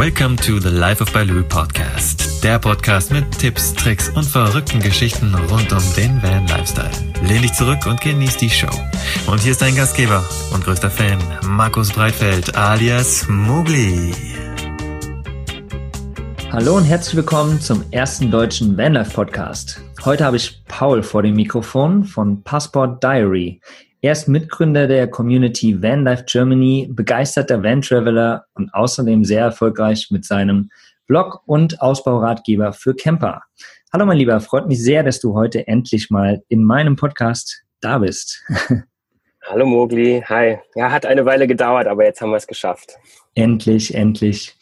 [0.00, 2.42] Welcome to the Life of Baloo Podcast.
[2.42, 6.90] Der Podcast mit Tipps, Tricks und verrückten Geschichten rund um den Van Lifestyle.
[7.22, 8.70] Lehn dich zurück und genieß die Show.
[9.26, 10.24] Und hier ist dein Gastgeber
[10.54, 14.14] und größter Fan, Markus Breitfeld alias Mugli.
[16.50, 19.82] Hallo und herzlich willkommen zum ersten deutschen Vanlife Podcast.
[20.06, 23.60] Heute habe ich Paul vor dem Mikrofon von Passport Diary.
[24.02, 30.70] Er ist Mitgründer der Community Vanlife Germany, begeisterter Van-Traveler und außerdem sehr erfolgreich mit seinem
[31.06, 33.42] Blog und Ausbauratgeber für Camper.
[33.92, 37.98] Hallo mein Lieber, freut mich sehr, dass du heute endlich mal in meinem Podcast da
[37.98, 38.42] bist.
[39.42, 40.56] Hallo Mogli, hi.
[40.74, 42.96] Ja, hat eine Weile gedauert, aber jetzt haben wir es geschafft.
[43.34, 44.56] Endlich, endlich.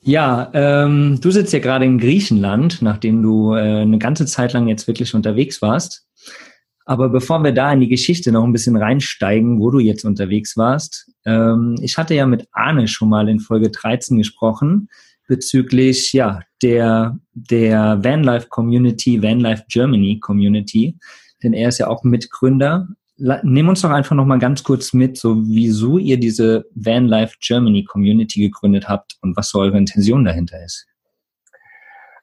[0.00, 4.68] Ja, ähm, du sitzt ja gerade in Griechenland, nachdem du äh, eine ganze Zeit lang
[4.68, 6.05] jetzt wirklich unterwegs warst.
[6.88, 10.56] Aber bevor wir da in die Geschichte noch ein bisschen reinsteigen, wo du jetzt unterwegs
[10.56, 14.88] warst, ähm, ich hatte ja mit Arne schon mal in Folge 13 gesprochen
[15.26, 20.96] bezüglich ja der der Vanlife Community, Vanlife Germany Community,
[21.42, 22.88] denn er ist ja auch Mitgründer.
[23.42, 27.82] Nimm uns doch einfach noch mal ganz kurz mit, so wieso ihr diese Vanlife Germany
[27.82, 30.86] Community gegründet habt und was so eure Intention dahinter ist.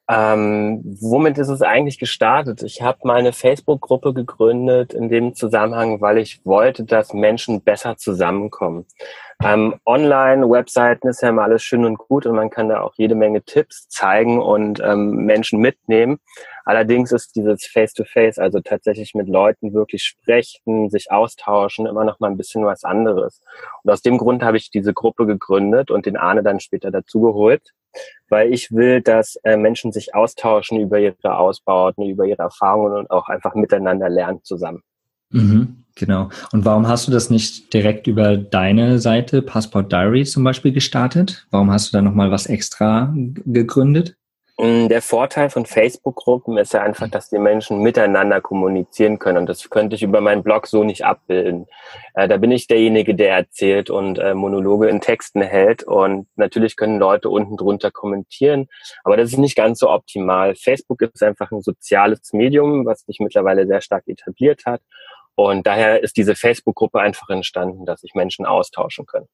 [0.10, 2.62] Ähm, womit ist es eigentlich gestartet?
[2.64, 7.96] Ich habe mal eine Facebook-Gruppe gegründet in dem Zusammenhang, weil ich wollte, dass Menschen besser
[7.96, 8.86] zusammenkommen.
[9.42, 13.16] Ähm, Online-Webseiten ist ja immer alles schön und gut und man kann da auch jede
[13.16, 16.20] Menge Tipps zeigen und ähm, Menschen mitnehmen.
[16.66, 22.20] Allerdings ist dieses Face-to-Face, -face, also tatsächlich mit Leuten wirklich sprechen, sich austauschen, immer noch
[22.20, 23.42] mal ein bisschen was anderes.
[23.84, 27.74] Und aus dem Grund habe ich diese Gruppe gegründet und den Arne dann später dazugeholt
[28.30, 33.12] weil ich will, dass äh, Menschen sich austauschen über ihre Ausbauten, über ihre Erfahrungen und
[33.12, 34.82] auch einfach miteinander lernen zusammen.
[35.30, 36.30] Mhm, genau.
[36.52, 41.48] Und warum hast du das nicht direkt über deine Seite Passport Diary zum Beispiel gestartet?
[41.52, 44.16] Warum hast du da nochmal was extra gegründet?
[44.60, 49.40] Der Vorteil von Facebook-Gruppen ist ja einfach, dass die Menschen miteinander kommunizieren können.
[49.40, 51.66] Und das könnte ich über meinen Blog so nicht abbilden.
[52.14, 55.82] Äh, da bin ich derjenige, der erzählt und äh, Monologe in Texten hält.
[55.82, 58.68] Und natürlich können Leute unten drunter kommentieren.
[59.04, 60.56] Aber das ist nicht ganz so optimal.
[60.56, 64.82] Facebook ist einfach ein soziales Medium, was sich mittlerweile sehr stark etabliert hat.
[65.34, 69.28] Und daher ist diese Facebook-Gruppe einfach entstanden, dass sich Menschen austauschen können.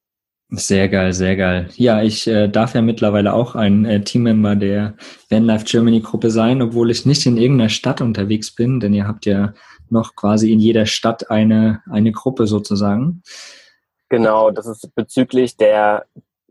[0.51, 1.69] Sehr geil, sehr geil.
[1.75, 4.95] Ja, ich äh, darf ja mittlerweile auch ein äh, Teammember der
[5.29, 9.27] Vanlife Germany Gruppe sein, obwohl ich nicht in irgendeiner Stadt unterwegs bin, denn ihr habt
[9.27, 9.53] ja
[9.89, 13.21] noch quasi in jeder Stadt eine, eine Gruppe sozusagen.
[14.09, 16.05] Genau, das ist bezüglich der,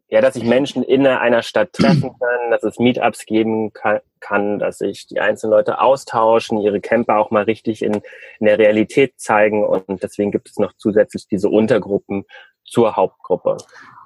[0.09, 4.61] ja, dass sich Menschen in einer Stadt treffen können, dass es Meetups geben kann, kann,
[4.61, 9.15] dass sich die einzelnen Leute austauschen, ihre Camper auch mal richtig in, in der Realität
[9.17, 12.25] zeigen und deswegen gibt es noch zusätzlich diese Untergruppen
[12.71, 13.57] zur Hauptgruppe.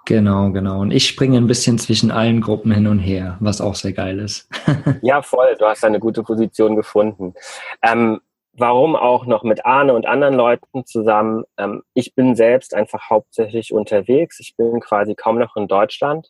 [0.05, 0.81] Genau, genau.
[0.81, 4.19] Und ich springe ein bisschen zwischen allen Gruppen hin und her, was auch sehr geil
[4.19, 4.49] ist.
[5.03, 5.55] ja, voll.
[5.59, 7.34] Du hast eine gute Position gefunden.
[7.83, 8.21] Ähm,
[8.53, 11.45] warum auch noch mit Arne und anderen Leuten zusammen?
[11.56, 14.41] Ähm, ich bin selbst einfach hauptsächlich unterwegs.
[14.41, 16.29] Ich bin quasi kaum noch in Deutschland.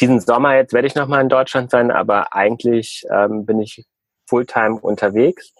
[0.00, 3.84] Diesen Sommer jetzt werde ich noch mal in Deutschland sein, aber eigentlich ähm, bin ich
[4.26, 5.52] Fulltime unterwegs.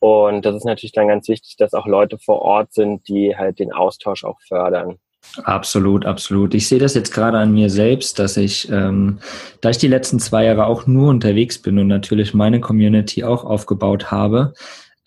[0.00, 3.58] Und das ist natürlich dann ganz wichtig, dass auch Leute vor Ort sind, die halt
[3.58, 4.98] den Austausch auch fördern.
[5.42, 6.54] Absolut, absolut.
[6.54, 9.18] Ich sehe das jetzt gerade an mir selbst, dass ich, ähm,
[9.60, 13.44] da ich die letzten zwei Jahre auch nur unterwegs bin und natürlich meine Community auch
[13.44, 14.54] aufgebaut habe,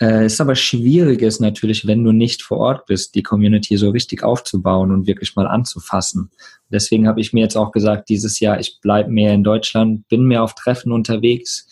[0.01, 3.89] äh, ist aber schwierig ist natürlich, wenn du nicht vor Ort bist, die Community so
[3.89, 6.29] richtig aufzubauen und wirklich mal anzufassen.
[6.69, 10.25] Deswegen habe ich mir jetzt auch gesagt, dieses Jahr, ich bleibe mehr in Deutschland, bin
[10.25, 11.67] mehr auf Treffen unterwegs,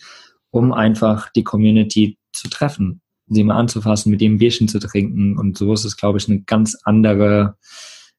[0.50, 5.38] um einfach die Community zu treffen, sie mal anzufassen, mit dem Bierchen zu trinken.
[5.38, 7.56] Und so ist es, glaube ich, eine ganz andere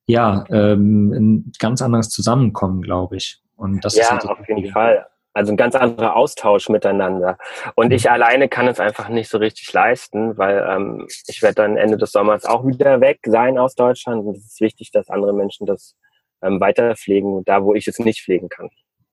[0.08, 3.42] ja, ähm, ein ganz anderes Zusammenkommen, glaube ich.
[3.56, 5.06] Und das ja, ist halt auf jeden Fall.
[5.34, 7.38] Also ein ganz anderer Austausch miteinander.
[7.76, 8.12] Und ich mhm.
[8.12, 12.12] alleine kann es einfach nicht so richtig leisten, weil ähm, ich werde dann Ende des
[12.12, 14.26] Sommers auch wieder weg sein aus Deutschland.
[14.26, 15.96] Und es ist wichtig, dass andere Menschen das
[16.42, 18.70] ähm, weiter pflegen, da wo ich es nicht pflegen kann.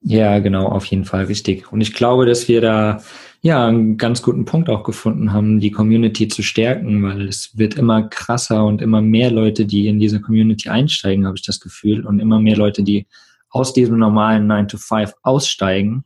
[0.06, 1.72] Ja, genau, auf jeden Fall richtig.
[1.72, 3.00] Und ich glaube, dass wir da
[3.40, 7.76] ja einen ganz guten Punkt auch gefunden haben, die Community zu stärken, weil es wird
[7.76, 12.04] immer krasser und immer mehr Leute, die in diese Community einsteigen, habe ich das Gefühl,
[12.06, 13.06] und immer mehr Leute, die
[13.48, 16.04] aus diesem normalen 9 to 5 aussteigen.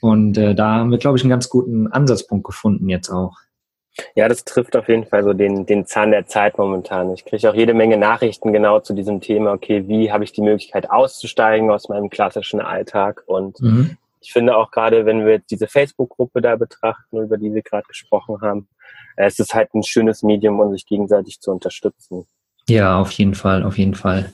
[0.00, 3.36] Und äh, da haben wir, glaube ich, einen ganz guten Ansatzpunkt gefunden jetzt auch.
[4.14, 7.12] Ja, das trifft auf jeden Fall so den, den Zahn der Zeit momentan.
[7.12, 9.52] Ich kriege auch jede Menge Nachrichten genau zu diesem Thema.
[9.52, 13.22] Okay, wie habe ich die Möglichkeit auszusteigen aus meinem klassischen Alltag?
[13.26, 13.96] Und mhm.
[14.20, 17.86] ich finde auch gerade, wenn wir jetzt diese Facebook-Gruppe da betrachten, über die wir gerade
[17.86, 18.68] gesprochen haben,
[19.16, 22.26] es ist halt ein schönes Medium, um sich gegenseitig zu unterstützen.
[22.68, 24.32] Ja, auf jeden Fall, auf jeden Fall.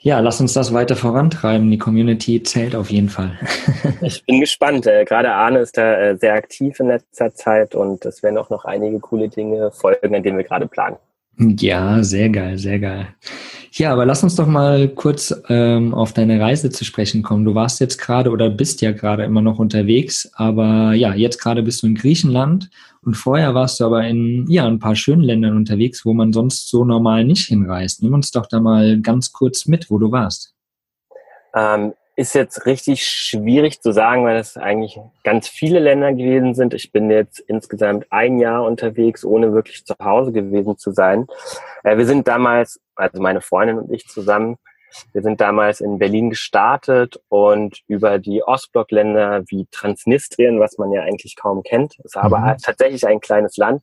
[0.00, 1.70] Ja, lass uns das weiter vorantreiben.
[1.70, 3.38] Die Community zählt auf jeden Fall.
[4.02, 4.86] ich bin gespannt.
[4.86, 8.50] Äh, gerade Arne ist da äh, sehr aktiv in letzter Zeit und es werden auch
[8.50, 10.96] noch einige coole Dinge folgen, an denen wir gerade planen.
[11.38, 13.08] Ja, sehr geil, sehr geil.
[13.72, 17.44] Ja, aber lass uns doch mal kurz ähm, auf deine Reise zu sprechen kommen.
[17.44, 21.62] Du warst jetzt gerade oder bist ja gerade immer noch unterwegs, aber ja, jetzt gerade
[21.62, 22.68] bist du in Griechenland
[23.02, 26.68] und vorher warst du aber in ja ein paar schönen Ländern unterwegs, wo man sonst
[26.68, 28.02] so normal nicht hinreist.
[28.02, 30.52] Nimm uns doch da mal ganz kurz mit, wo du warst.
[31.54, 36.74] Ähm, ist jetzt richtig schwierig zu sagen, weil es eigentlich ganz viele Länder gewesen sind.
[36.74, 41.26] Ich bin jetzt insgesamt ein Jahr unterwegs, ohne wirklich zu Hause gewesen zu sein.
[41.82, 44.56] Äh, wir sind damals, also meine Freundin und ich zusammen,
[45.12, 51.02] wir sind damals in Berlin gestartet und über die Ostblockländer wie Transnistrien, was man ja
[51.02, 52.58] eigentlich kaum kennt, ist aber mhm.
[52.58, 53.82] tatsächlich ein kleines Land,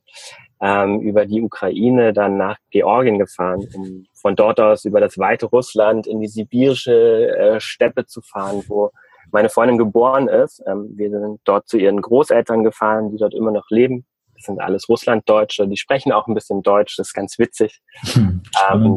[0.60, 5.46] ähm, über die Ukraine dann nach Georgien gefahren, um von dort aus über das weite
[5.46, 8.90] Russland in die sibirische äh, Steppe zu fahren, wo
[9.30, 10.62] meine Freundin geboren ist.
[10.66, 14.06] Ähm, wir sind dort zu ihren Großeltern gefahren, die dort immer noch leben.
[14.34, 17.80] Das sind alles Russlanddeutsche, die sprechen auch ein bisschen Deutsch, das ist ganz witzig.
[18.12, 18.94] Hm, ähm,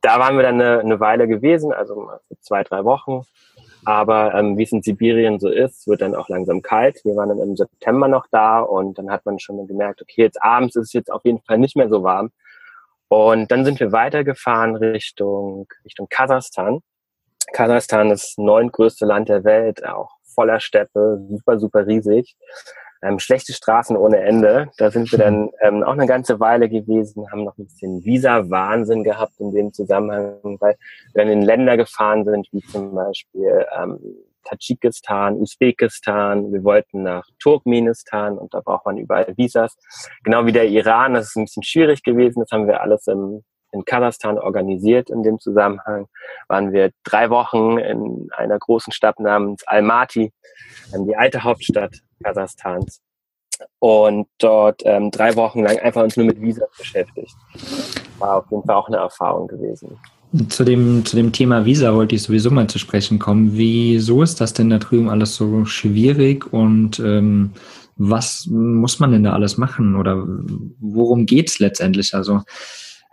[0.00, 2.08] da waren wir dann eine, eine Weile gewesen, also
[2.40, 3.22] zwei, drei Wochen.
[3.84, 7.00] Aber ähm, wie es in Sibirien so ist, wird dann auch langsam kalt.
[7.04, 10.42] Wir waren dann im September noch da und dann hat man schon gemerkt, okay, jetzt
[10.42, 12.30] abends ist es jetzt auf jeden Fall nicht mehr so warm.
[13.08, 16.80] Und dann sind wir weitergefahren Richtung, Richtung Kasachstan.
[17.52, 22.36] Kasachstan ist das neuntgrößte Land der Welt, auch voller Steppe, super, super riesig
[23.04, 24.70] ähm, schlechte Straßen ohne Ende.
[24.78, 29.04] Da sind wir dann ähm, auch eine ganze Weile gewesen, haben noch ein bisschen Visa-Wahnsinn
[29.04, 30.76] gehabt in dem Zusammenhang, weil
[31.12, 33.98] wir dann in Länder gefahren sind, wie zum Beispiel ähm,
[34.44, 39.76] Tadschikistan, Usbekistan, wir wollten nach Turkmenistan und da braucht man überall Visas.
[40.22, 43.42] Genau wie der Iran, das ist ein bisschen schwierig gewesen, das haben wir alles im,
[43.72, 46.06] in Kasachstan organisiert in dem Zusammenhang.
[46.48, 50.32] Waren wir drei Wochen in einer großen Stadt namens Almaty,
[50.94, 53.00] ähm, die alte Hauptstadt Kasachstans.
[53.78, 57.34] Und dort ähm, drei Wochen lang einfach uns nur mit Visa beschäftigt.
[58.18, 59.96] War auf jeden Fall auch eine Erfahrung gewesen.
[60.48, 63.56] Zu dem, zu dem Thema Visa wollte ich sowieso mal zu sprechen kommen.
[63.56, 67.52] Wieso ist das denn da drüben alles so schwierig und ähm,
[67.96, 70.24] was muss man denn da alles machen oder
[70.80, 72.14] worum geht es letztendlich?
[72.14, 72.42] Also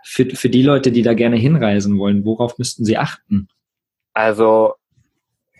[0.02, 3.48] für, für die Leute, die da gerne hinreisen wollen, worauf müssten sie achten?
[4.14, 4.74] Also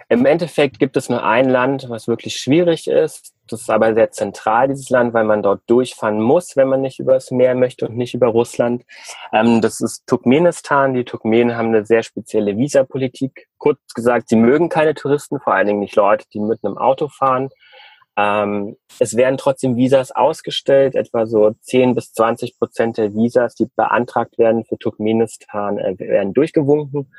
[0.08, 3.31] im Endeffekt gibt es nur ein Land, was wirklich schwierig ist.
[3.48, 7.00] Das ist aber sehr zentral, dieses Land, weil man dort durchfahren muss, wenn man nicht
[7.00, 8.84] übers Meer möchte und nicht über Russland.
[9.32, 10.94] Ähm, das ist Turkmenistan.
[10.94, 13.48] Die Turkmenen haben eine sehr spezielle Visapolitik.
[13.58, 17.08] Kurz gesagt, sie mögen keine Touristen, vor allen Dingen nicht Leute, die mit einem Auto
[17.08, 17.50] fahren.
[18.16, 20.94] Ähm, es werden trotzdem Visas ausgestellt.
[20.94, 26.34] Etwa so 10 bis 20 Prozent der Visas, die beantragt werden für Turkmenistan, äh, werden
[26.34, 27.12] durchgewunken.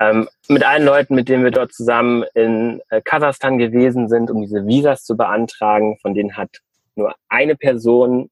[0.00, 4.42] Ähm, mit allen Leuten, mit denen wir dort zusammen in äh, Kasachstan gewesen sind, um
[4.42, 6.50] diese Visas zu beantragen, von denen hat
[6.96, 8.30] nur eine Person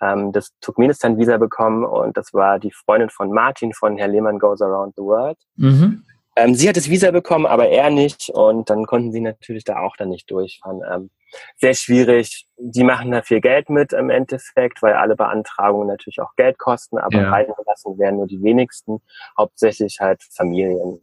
[0.00, 4.62] ähm, das Turkmenistan-Visa bekommen und das war die Freundin von Martin von Herr Lehmann Goes
[4.62, 5.38] Around the World.
[5.56, 6.04] Mhm.
[6.40, 9.80] Ähm, sie hat das Visa bekommen, aber er nicht und dann konnten sie natürlich da
[9.80, 10.80] auch dann nicht durchfahren.
[10.90, 11.10] Ähm,
[11.58, 12.46] sehr schwierig.
[12.56, 16.98] Die machen da viel Geld mit im Endeffekt, weil alle Beantragungen natürlich auch Geld kosten,
[16.98, 17.30] aber ja.
[17.30, 19.02] reingelassen werden nur die wenigsten,
[19.36, 21.00] hauptsächlich halt Familien.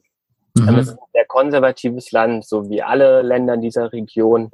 [0.56, 0.66] Mhm.
[0.66, 4.50] Das ist ein sehr konservatives Land, so wie alle Länder dieser Region.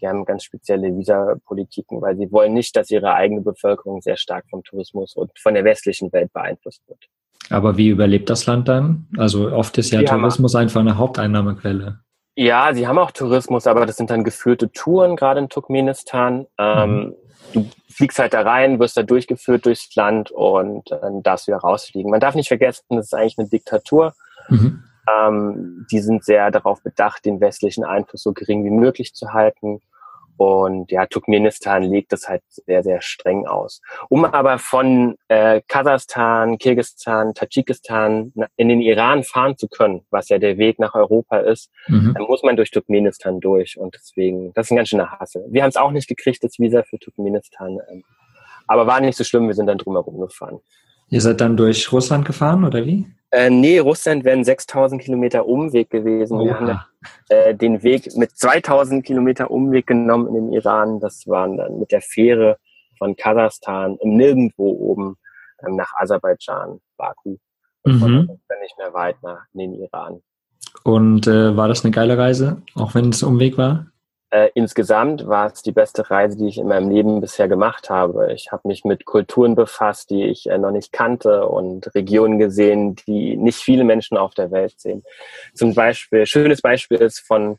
[0.00, 4.46] Die haben ganz spezielle Visapolitiken, weil sie wollen nicht, dass ihre eigene Bevölkerung sehr stark
[4.50, 7.08] vom Tourismus und von der westlichen Welt beeinflusst wird.
[7.50, 9.06] Aber wie überlebt das Land dann?
[9.18, 12.00] Also oft ist ja die Tourismus einfach eine Haupteinnahmequelle.
[12.36, 16.46] Ja, sie haben auch Tourismus, aber das sind dann geführte Touren, gerade in Turkmenistan.
[16.58, 17.14] Ähm, mhm.
[17.52, 21.60] Du fliegst halt da rein, wirst da durchgeführt durchs Land und dann darfst du wieder
[21.60, 22.10] rausfliegen.
[22.10, 24.14] Man darf nicht vergessen, das ist eigentlich eine Diktatur.
[24.48, 24.82] Mhm.
[25.08, 29.80] Ähm, die sind sehr darauf bedacht, den westlichen Einfluss so gering wie möglich zu halten.
[30.36, 33.80] Und ja, Turkmenistan legt das halt sehr, sehr streng aus.
[34.08, 40.38] Um aber von äh, Kasachstan, Kirgisistan, Tadschikistan in den Iran fahren zu können, was ja
[40.38, 42.14] der Weg nach Europa ist, mhm.
[42.14, 43.78] dann muss man durch Turkmenistan durch.
[43.78, 45.44] Und deswegen, das ist ein ganz schöner Hassel.
[45.50, 47.78] Wir haben es auch nicht gekriegt, das Visa für Turkmenistan.
[47.88, 48.04] Ähm,
[48.66, 50.60] aber war nicht so schlimm, wir sind dann drumherum gefahren.
[51.08, 53.06] Ihr seid dann durch Russland gefahren oder wie?
[53.30, 56.38] Äh, nee, Russland wären 6000 Kilometer Umweg gewesen.
[56.38, 56.80] Wir haben
[57.28, 61.00] äh, den Weg mit 2000 Kilometer Umweg genommen in den Iran.
[61.00, 62.58] Das waren dann mit der Fähre
[62.96, 65.16] von Kasachstan im Nirgendwo oben
[65.66, 67.36] ähm, nach Aserbaidschan, Baku.
[67.82, 68.40] Und mhm.
[68.48, 70.22] dann nicht mehr weit nach in den Iran.
[70.84, 73.86] Und äh, war das eine geile Reise, auch wenn es Umweg war?
[74.34, 78.32] Äh, insgesamt war es die beste Reise, die ich in meinem Leben bisher gemacht habe.
[78.32, 82.96] Ich habe mich mit Kulturen befasst, die ich äh, noch nicht kannte und Regionen gesehen,
[83.06, 85.04] die nicht viele Menschen auf der Welt sehen.
[85.54, 87.58] Zum Beispiel, schönes Beispiel ist von,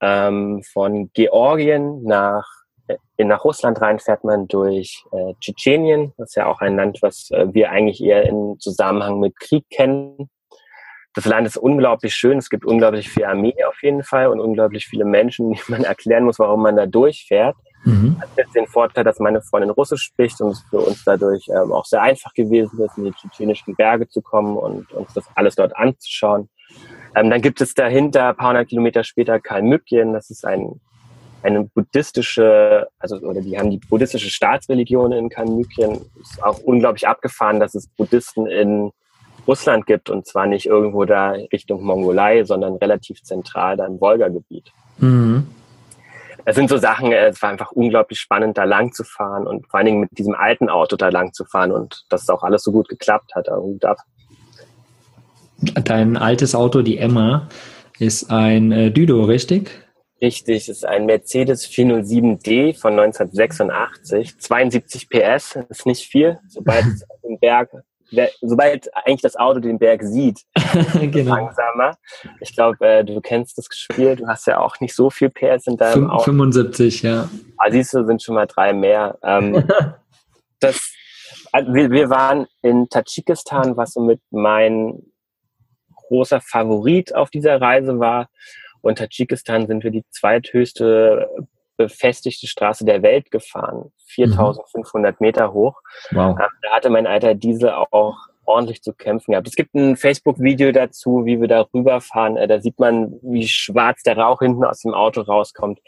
[0.00, 2.48] ähm, von Georgien nach,
[2.88, 6.12] äh, nach Russland rein fährt man durch äh, Tschetschenien.
[6.16, 9.64] Das ist ja auch ein Land, was äh, wir eigentlich eher in Zusammenhang mit Krieg
[9.70, 10.28] kennen.
[11.14, 12.38] Das Land ist unglaublich schön.
[12.38, 16.24] Es gibt unglaublich viel Armee auf jeden Fall und unglaublich viele Menschen, die man erklären
[16.24, 17.56] muss, warum man da durchfährt.
[17.84, 18.16] Mhm.
[18.20, 21.72] Hat jetzt den Vorteil, dass meine Freundin Russisch spricht und es für uns dadurch ähm,
[21.72, 25.56] auch sehr einfach gewesen ist, in die tschetschenischen Berge zu kommen und uns das alles
[25.56, 26.48] dort anzuschauen.
[27.16, 30.12] Ähm, dann gibt es dahinter, ein paar hundert Kilometer später, Kalmykien.
[30.12, 30.80] Das ist ein,
[31.42, 36.00] eine buddhistische, also, oder die haben die buddhistische Staatsreligion in Kalmykien.
[36.20, 38.92] Ist auch unglaublich abgefahren, dass es Buddhisten in
[39.50, 44.70] Russland gibt und zwar nicht irgendwo da Richtung Mongolei, sondern relativ zentral da im Wolga-Gebiet.
[44.98, 45.48] Mhm.
[46.44, 49.78] Es sind so Sachen, es war einfach unglaublich spannend, da lang zu fahren und vor
[49.78, 52.70] allen Dingen mit diesem alten Auto da lang zu fahren und dass auch alles so
[52.70, 53.48] gut geklappt hat.
[55.84, 57.48] Dein altes Auto, die Emma,
[57.98, 59.70] ist ein äh, Düdo, richtig?
[60.22, 67.20] Richtig, ist ein Mercedes 407D von 1986, 72 PS, ist nicht viel, sobald es auf
[67.22, 67.70] dem Berg
[68.40, 70.42] sobald eigentlich das Auto den Berg sieht,
[71.00, 71.36] genau.
[71.36, 71.96] langsamer.
[72.40, 75.66] Ich glaube, äh, du kennst das Spiel, du hast ja auch nicht so viel PS
[75.66, 76.24] in deinem 5, Auto.
[76.24, 77.28] 75, ja.
[77.56, 79.18] Ah, siehst du, sind schon mal drei mehr.
[79.22, 79.64] Ähm,
[80.60, 80.92] das,
[81.52, 85.02] also wir, wir waren in Tadschikistan, was somit mein
[85.94, 88.28] großer Favorit auf dieser Reise war.
[88.82, 91.28] Und Tadschikistan sind wir die zweithöchste
[91.84, 95.24] befestigte Straße der Welt gefahren, 4500 mhm.
[95.24, 95.80] Meter hoch.
[96.10, 96.38] Wow.
[96.38, 99.48] Ähm, da hatte mein alter Diesel auch ordentlich zu kämpfen gehabt.
[99.48, 102.36] Es gibt ein Facebook-Video dazu, wie wir da rüberfahren.
[102.36, 105.80] Äh, da sieht man, wie schwarz der Rauch hinten aus dem Auto rauskommt,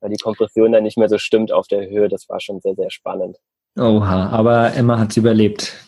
[0.00, 2.08] weil die Kompression dann nicht mehr so stimmt auf der Höhe.
[2.08, 3.38] Das war schon sehr, sehr spannend.
[3.78, 5.83] Oha, aber Emma hat es überlebt.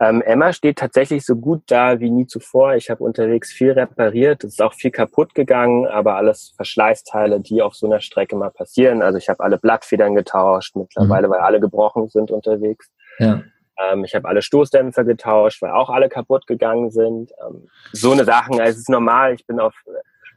[0.00, 2.74] Ähm, Emma steht tatsächlich so gut da wie nie zuvor.
[2.74, 4.44] Ich habe unterwegs viel repariert.
[4.44, 8.50] Es ist auch viel kaputt gegangen, aber alles Verschleißteile, die auf so einer Strecke mal
[8.50, 9.02] passieren.
[9.02, 11.32] Also ich habe alle Blattfedern getauscht mittlerweile, mhm.
[11.32, 12.88] weil alle gebrochen sind unterwegs.
[13.18, 13.42] Ja.
[13.76, 17.32] Ähm, ich habe alle Stoßdämpfer getauscht, weil auch alle kaputt gegangen sind.
[17.44, 19.34] Ähm, so eine Sachen, also es ist normal.
[19.34, 19.74] Ich bin auf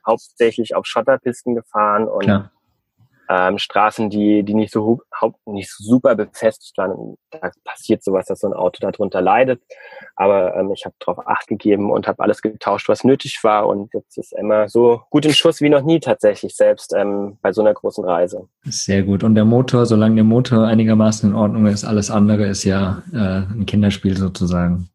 [0.07, 2.51] hauptsächlich auf Schotterpisten gefahren und Klar
[3.31, 5.01] ähm, Straßen, die, die nicht so
[5.45, 7.15] nicht super befestigt waren.
[7.29, 9.61] Da passiert sowas, dass so ein Auto darunter leidet.
[10.17, 13.67] Aber ähm, ich habe darauf Acht gegeben und habe alles getauscht, was nötig war.
[13.67, 17.53] Und jetzt ist Emma so gut in Schuss wie noch nie tatsächlich, selbst ähm, bei
[17.53, 18.49] so einer großen Reise.
[18.63, 19.23] Sehr gut.
[19.23, 23.43] Und der Motor, solange der Motor einigermaßen in Ordnung ist, alles andere ist ja äh,
[23.53, 24.89] ein Kinderspiel sozusagen.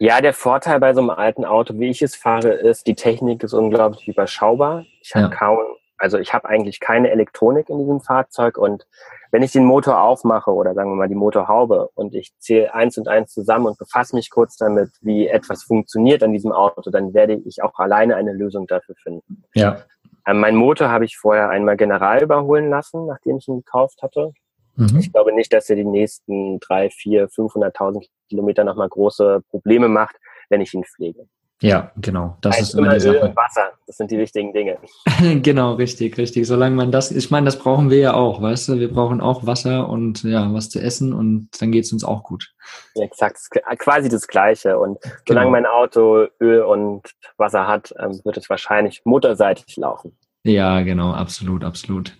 [0.00, 3.42] Ja, der Vorteil bei so einem alten Auto, wie ich es fahre, ist, die Technik
[3.42, 4.84] ist unglaublich überschaubar.
[5.02, 5.30] Ich habe ja.
[5.30, 5.58] kaum
[5.98, 8.86] also ich habe eigentlich keine Elektronik in diesem Fahrzeug und
[9.30, 12.96] wenn ich den Motor aufmache oder sagen wir mal die Motorhaube und ich zähle eins
[12.96, 17.12] und eins zusammen und befasse mich kurz damit, wie etwas funktioniert an diesem Auto, dann
[17.12, 19.44] werde ich auch alleine eine Lösung dafür finden.
[19.54, 19.82] Ja.
[20.26, 24.32] Ähm, mein Motor habe ich vorher einmal general überholen lassen, nachdem ich ihn gekauft hatte.
[24.76, 24.98] Mhm.
[24.98, 30.16] Ich glaube nicht, dass er die nächsten drei, vier, 500.000 Kilometer nochmal große Probleme macht,
[30.48, 31.26] wenn ich ihn pflege.
[31.60, 32.36] Ja, genau.
[32.40, 33.20] Das also ist immer die Sache.
[33.20, 34.78] und Wasser, das sind die wichtigen Dinge.
[35.42, 36.46] genau, richtig, richtig.
[36.46, 39.44] Solange man das, ich meine, das brauchen wir ja auch, weißt du, wir brauchen auch
[39.44, 42.52] Wasser und ja, was zu essen und dann geht's uns auch gut.
[42.94, 43.38] Ja, exakt,
[43.78, 44.78] quasi das Gleiche.
[44.78, 45.14] Und genau.
[45.26, 47.02] solange mein Auto Öl und
[47.38, 50.16] Wasser hat, ähm, wird es wahrscheinlich motorseitig laufen.
[50.44, 52.16] Ja, genau, absolut, absolut.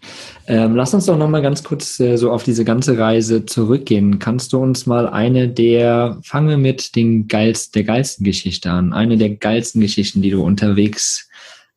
[0.49, 4.19] Ähm, lass uns doch nochmal ganz kurz äh, so auf diese ganze Reise zurückgehen.
[4.19, 8.93] Kannst du uns mal eine der, fangen wir mit den geilsten, der geilsten Geschichte an,
[8.93, 11.29] eine der geilsten Geschichten, die du unterwegs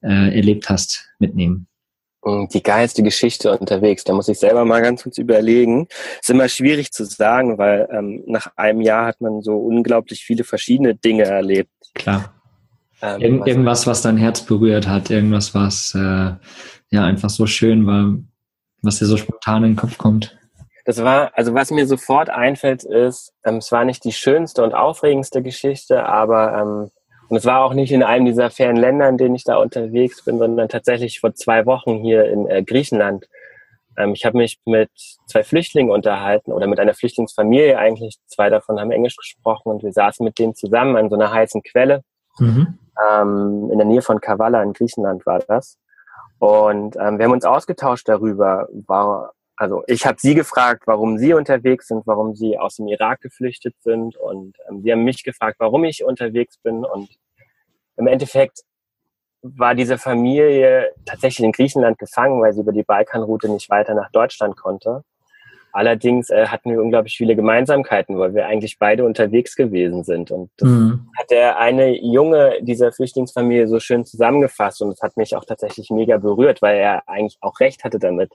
[0.01, 1.67] äh, erlebt hast, mitnehmen?
[2.25, 5.87] Hm, die geilste Geschichte unterwegs, da muss ich selber mal ganz kurz überlegen.
[6.19, 10.43] Ist immer schwierig zu sagen, weil ähm, nach einem Jahr hat man so unglaublich viele
[10.43, 11.71] verschiedene Dinge erlebt.
[11.93, 12.40] Klar.
[13.01, 16.33] Ähm, Irgend, irgendwas, was dein Herz berührt hat, irgendwas, was äh,
[16.91, 18.13] ja einfach so schön war,
[18.81, 20.37] was dir so spontan in den Kopf kommt.
[20.85, 24.73] Das war, also was mir sofort einfällt, ist, ähm, es war nicht die schönste und
[24.73, 26.91] aufregendste Geschichte, aber ähm,
[27.29, 30.25] und es war auch nicht in einem dieser fernen Länder, in denen ich da unterwegs
[30.25, 33.25] bin, sondern tatsächlich vor zwei Wochen hier in äh, Griechenland.
[33.97, 34.89] Ähm, ich habe mich mit
[35.27, 38.17] zwei Flüchtlingen unterhalten oder mit einer Flüchtlingsfamilie eigentlich.
[38.27, 41.63] Zwei davon haben Englisch gesprochen und wir saßen mit denen zusammen an so einer heißen
[41.63, 42.03] Quelle.
[42.37, 42.79] Mhm
[43.09, 45.77] ähm, in der Nähe von Kavala in Griechenland war das.
[46.39, 51.33] Und ähm, wir haben uns ausgetauscht darüber, war, also ich habe sie gefragt, warum sie
[51.33, 54.17] unterwegs sind, warum sie aus dem Irak geflüchtet sind.
[54.17, 56.83] Und ähm, sie haben mich gefragt, warum ich unterwegs bin.
[56.83, 57.09] Und
[57.97, 58.61] im Endeffekt
[59.43, 64.11] war diese Familie tatsächlich in Griechenland gefangen, weil sie über die Balkanroute nicht weiter nach
[64.11, 65.03] Deutschland konnte.
[65.73, 70.31] Allerdings äh, hatten wir unglaublich viele Gemeinsamkeiten, weil wir eigentlich beide unterwegs gewesen sind.
[70.31, 71.09] Und das mhm.
[71.17, 75.89] hat der eine Junge dieser Flüchtlingsfamilie so schön zusammengefasst und das hat mich auch tatsächlich
[75.89, 78.33] mega berührt, weil er eigentlich auch recht hatte damit.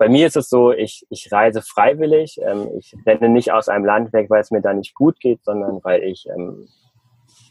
[0.00, 2.40] Bei mir ist es so, ich, ich reise freiwillig.
[2.42, 5.44] Ähm, ich renne nicht aus einem Land weg, weil es mir da nicht gut geht,
[5.44, 6.68] sondern weil ich ähm,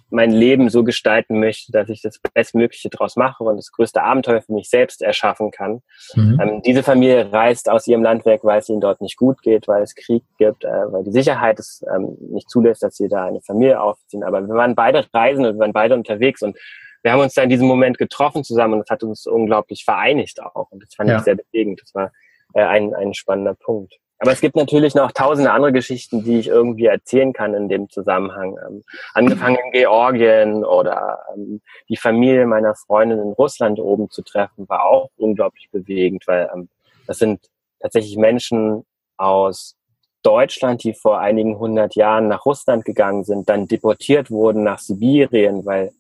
[0.09, 4.41] mein Leben so gestalten möchte, dass ich das Bestmögliche daraus mache und das größte Abenteuer
[4.41, 5.81] für mich selbst erschaffen kann.
[6.15, 6.39] Mhm.
[6.41, 9.67] Ähm, diese Familie reist aus ihrem Land weg, weil es ihnen dort nicht gut geht,
[9.67, 13.25] weil es Krieg gibt, äh, weil die Sicherheit es ähm, nicht zulässt, dass sie da
[13.25, 14.23] eine Familie aufziehen.
[14.23, 16.57] Aber wir waren beide reisen und wir waren beide unterwegs und
[17.01, 20.41] wir haben uns da in diesem Moment getroffen zusammen und das hat uns unglaublich vereinigt
[20.41, 20.71] auch.
[20.71, 21.17] Und das fand ja.
[21.17, 21.81] ich sehr bewegend.
[21.81, 22.11] Das war
[22.53, 23.95] äh, ein, ein spannender Punkt.
[24.19, 27.89] Aber es gibt natürlich noch tausende andere Geschichten, die ich irgendwie erzählen kann in dem
[27.89, 28.57] Zusammenhang.
[28.67, 28.83] Ähm,
[29.13, 34.83] angefangen in Georgien oder ähm, die Familie meiner Freundin in Russland oben zu treffen, war
[34.85, 36.67] auch unglaublich bewegend, weil ähm,
[37.07, 37.39] das sind
[37.79, 38.85] tatsächlich Menschen
[39.15, 39.77] aus
[40.21, 45.65] Deutschland, die vor einigen hundert Jahren nach Russland gegangen sind, dann deportiert wurden nach Sibirien,
[45.65, 45.93] weil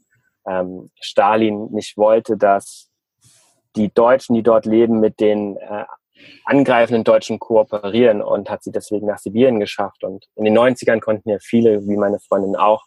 [0.45, 2.89] ähm, Stalin nicht wollte, dass
[3.77, 5.85] die Deutschen, die dort leben, mit den äh,
[6.45, 10.03] angreifenden Deutschen kooperieren und hat sie deswegen nach Sibirien geschafft.
[10.03, 12.85] Und in den 90ern konnten ja viele, wie meine Freundin auch,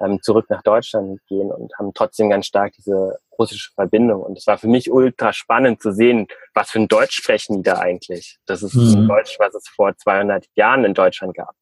[0.00, 4.22] ähm, zurück nach Deutschland gehen und haben trotzdem ganz stark diese russische Verbindung.
[4.22, 7.62] Und es war für mich ultra spannend zu sehen, was für ein Deutsch sprechen die
[7.62, 8.38] da eigentlich.
[8.46, 9.04] Das ist mhm.
[9.04, 11.54] ein Deutsch, was es vor 200 Jahren in Deutschland gab.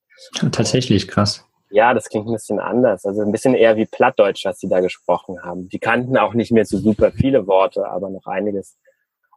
[0.53, 1.45] Tatsächlich krass.
[1.71, 3.05] Ja, das klingt ein bisschen anders.
[3.05, 5.69] Also ein bisschen eher wie Plattdeutsch, was sie da gesprochen haben.
[5.69, 8.77] Die kannten auch nicht mehr so super viele Worte, aber noch einiges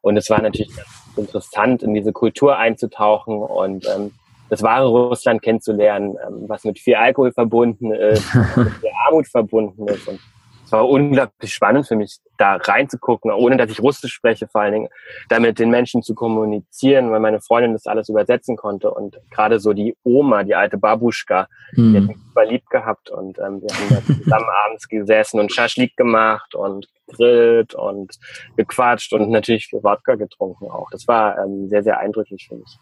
[0.02, 0.72] und es war natürlich
[1.16, 4.12] interessant, in diese Kultur einzutauchen und ähm,
[4.50, 9.88] das wahre Russland kennenzulernen, ähm, was mit viel Alkohol verbunden ist, mit viel Armut verbunden
[9.88, 10.08] ist.
[10.08, 10.20] Und
[10.68, 14.74] es war unglaublich spannend für mich, da reinzugucken, ohne dass ich Russisch spreche, vor allen
[14.74, 14.90] Dingen,
[15.30, 18.92] da mit den Menschen zu kommunizieren, weil meine Freundin das alles übersetzen konnte.
[18.92, 21.92] Und gerade so die Oma, die alte Babuschka, mhm.
[21.94, 23.10] die hat mich super lieb gehabt.
[23.10, 28.20] Und ähm, wir haben da zusammen abends gesessen und Schaschlik gemacht und gegrillt und
[28.58, 30.90] gequatscht und natürlich Wodka getrunken auch.
[30.92, 32.78] Das war ähm, sehr, sehr eindrücklich für mich.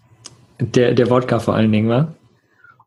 [0.59, 2.15] Der, der Wodka vor allen Dingen, war?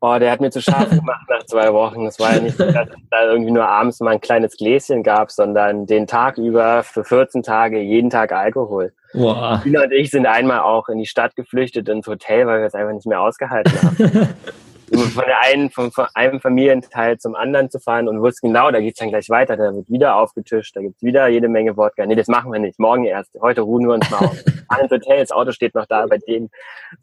[0.01, 2.05] Oh, der hat mir zu scharf gemacht nach zwei Wochen.
[2.05, 5.33] Das war ja nicht, dass es da irgendwie nur abends mal ein kleines Gläschen gab,
[5.33, 8.93] sondern den Tag über für 14 Tage jeden Tag Alkohol.
[9.15, 9.63] Wow.
[9.63, 12.75] Tina und ich sind einmal auch in die Stadt geflüchtet ins Hotel, weil wir es
[12.75, 14.29] einfach nicht mehr ausgehalten haben.
[15.15, 18.81] von, der einen, von, von, einem Familienteil zum anderen zu fahren und wussten genau, da
[18.81, 22.07] geht's dann gleich weiter, da wird wieder aufgetischt, da gibt's wieder jede Menge Wodka.
[22.07, 23.31] Nee, das machen wir nicht, morgen erst.
[23.41, 24.45] Heute ruhen wir uns mal auf.
[24.69, 26.51] An ins Hotel, das Auto steht noch da bei denen.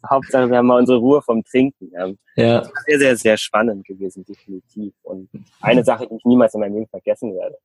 [0.08, 1.90] Hauptsache, wir haben mal unsere Ruhe vom Trinken.
[2.36, 2.60] Ja.
[2.60, 4.92] Das war sehr, sehr, sehr spannend gewesen, definitiv.
[5.02, 5.28] Und
[5.60, 7.56] eine Sache, die ich niemals in meinem Leben vergessen werde.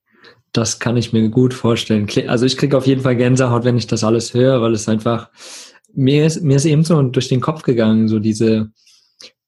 [0.54, 2.08] Das kann ich mir gut vorstellen.
[2.28, 5.30] Also ich kriege auf jeden Fall Gänsehaut, wenn ich das alles höre, weil es einfach,
[5.94, 8.72] mir ist, mir ist eben so durch den Kopf gegangen, so diese,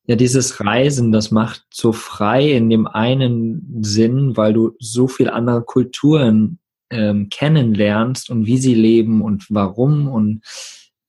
[0.05, 5.29] ja, dieses Reisen, das macht so frei in dem einen Sinn, weil du so viel
[5.29, 10.41] andere Kulturen ähm, kennenlernst und wie sie leben und warum und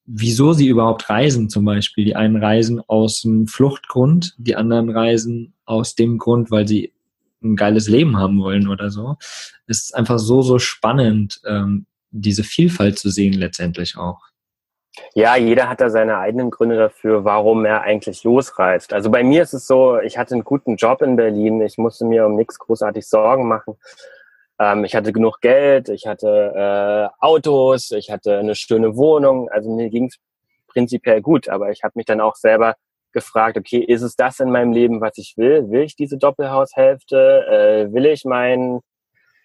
[0.07, 2.04] wieso sie überhaupt reisen zum Beispiel.
[2.04, 6.92] Die einen reisen aus dem Fluchtgrund, die anderen reisen aus dem Grund, weil sie
[7.42, 9.16] ein geiles Leben haben wollen oder so.
[9.66, 14.20] Es ist einfach so, so spannend, ähm, diese Vielfalt zu sehen letztendlich auch.
[15.14, 18.92] Ja, jeder hat da seine eigenen Gründe dafür, warum er eigentlich losreist.
[18.92, 22.04] Also bei mir ist es so, ich hatte einen guten Job in Berlin, ich musste
[22.04, 23.76] mir um nichts großartig Sorgen machen.
[24.59, 29.70] Ähm, ich hatte genug Geld, ich hatte äh, Autos, ich hatte eine schöne Wohnung, also
[29.74, 30.18] mir ging es
[30.68, 32.74] prinzipiell gut, aber ich habe mich dann auch selber
[33.12, 35.70] gefragt, okay, ist es das in meinem Leben, was ich will?
[35.70, 37.46] Will ich diese Doppelhaushälfte?
[37.88, 38.80] Äh, will ich mein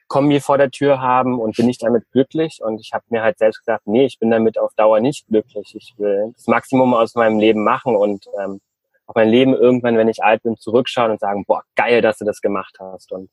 [0.09, 2.59] Kombi vor der Tür haben und bin ich damit glücklich?
[2.61, 5.73] Und ich habe mir halt selbst gesagt, nee, ich bin damit auf Dauer nicht glücklich.
[5.75, 8.59] Ich will das Maximum aus meinem Leben machen und ähm,
[9.05, 12.25] auf mein Leben irgendwann, wenn ich alt bin, zurückschauen und sagen, boah, geil, dass du
[12.25, 13.11] das gemacht hast.
[13.11, 13.29] Und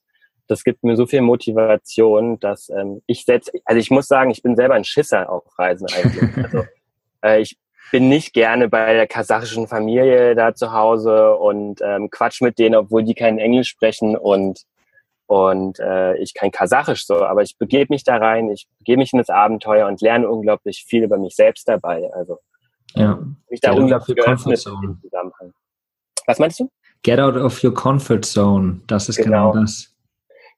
[0.47, 4.43] das gibt mir so viel Motivation, dass ähm, ich selbst, also ich muss sagen, ich
[4.43, 6.31] bin selber ein Schisser auf Reisen eigentlich.
[6.45, 6.65] Also
[7.23, 7.59] äh, ich
[7.91, 12.75] bin nicht gerne bei der kasachischen Familie da zu Hause und ähm, quatsch mit denen,
[12.75, 14.63] obwohl die kein Englisch sprechen und
[15.27, 19.13] und äh, ich kann Kasachisch so, aber ich begebe mich da rein, ich begebe mich
[19.13, 22.09] in das Abenteuer und lerne unglaublich viel über mich selbst dabei.
[22.15, 22.39] Also
[22.95, 23.19] ja.
[23.51, 25.53] mich da Get unglaublich geöffnet im Zusammenhang.
[26.27, 26.71] Was meinst du?
[27.03, 28.81] Get out of your comfort zone.
[28.87, 29.96] Das ist genau, genau das.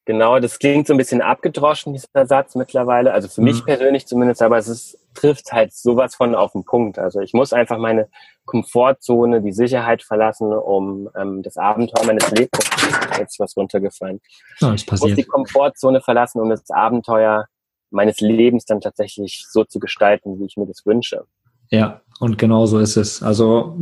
[0.08, 3.12] Genau, das klingt so ein bisschen abgedroschen, dieser Satz mittlerweile.
[3.12, 3.48] Also für mhm.
[3.48, 6.98] mich persönlich zumindest, aber es ist, trifft halt sowas von auf den Punkt.
[6.98, 8.08] Also ich muss einfach meine
[8.46, 12.70] Komfortzone, die Sicherheit verlassen, um ähm, das Abenteuer meines Lebens,
[13.18, 14.22] jetzt was runtergefallen.
[14.54, 14.92] Ist passiert.
[14.92, 17.44] Ich muss die Komfortzone verlassen, um das Abenteuer
[17.90, 21.26] meines Lebens dann tatsächlich so zu gestalten, wie ich mir das wünsche.
[21.68, 23.22] Ja, und genau so ist es.
[23.22, 23.76] Also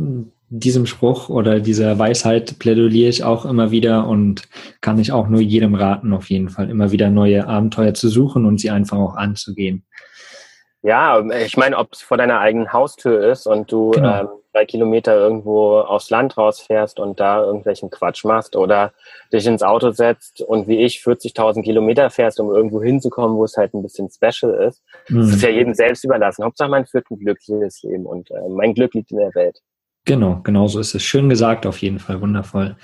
[0.49, 4.43] diesem Spruch oder dieser Weisheit plädiere ich auch immer wieder und
[4.81, 8.45] kann ich auch nur jedem raten, auf jeden Fall immer wieder neue Abenteuer zu suchen
[8.45, 9.85] und sie einfach auch anzugehen.
[10.83, 14.21] Ja, ich meine, ob es vor deiner eigenen Haustür ist und du genau.
[14.21, 18.93] ähm, drei Kilometer irgendwo aufs Land rausfährst und da irgendwelchen Quatsch machst oder
[19.33, 23.57] dich ins Auto setzt und wie ich 40.000 Kilometer fährst, um irgendwo hinzukommen, wo es
[23.57, 24.81] halt ein bisschen special ist.
[25.09, 25.21] Mhm.
[25.21, 26.45] Das ist ja jedem selbst überlassen.
[26.45, 29.61] Hauptsache man führt ein glückliches Leben und äh, mein Glück liegt in der Welt.
[30.07, 31.03] Genau, genau so ist es.
[31.03, 32.77] Schön gesagt auf jeden Fall, wundervoll.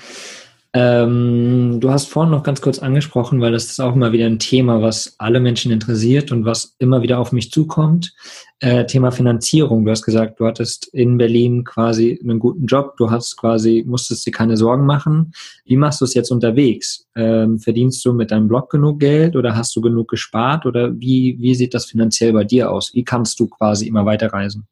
[0.74, 4.40] Ähm, du hast vorhin noch ganz kurz angesprochen, weil das ist auch immer wieder ein
[4.40, 8.14] Thema, was alle Menschen interessiert und was immer wieder auf mich zukommt.
[8.60, 9.86] Äh, Thema Finanzierung.
[9.86, 12.98] Du hast gesagt, du hattest in Berlin quasi einen guten Job.
[12.98, 15.32] Du hast quasi, musstest dir keine Sorgen machen.
[15.64, 17.08] Wie machst du es jetzt unterwegs?
[17.16, 21.38] Ähm, verdienst du mit deinem Blog genug Geld oder hast du genug gespart oder wie,
[21.40, 22.94] wie sieht das finanziell bei dir aus?
[22.94, 24.68] Wie kannst du quasi immer weiterreisen?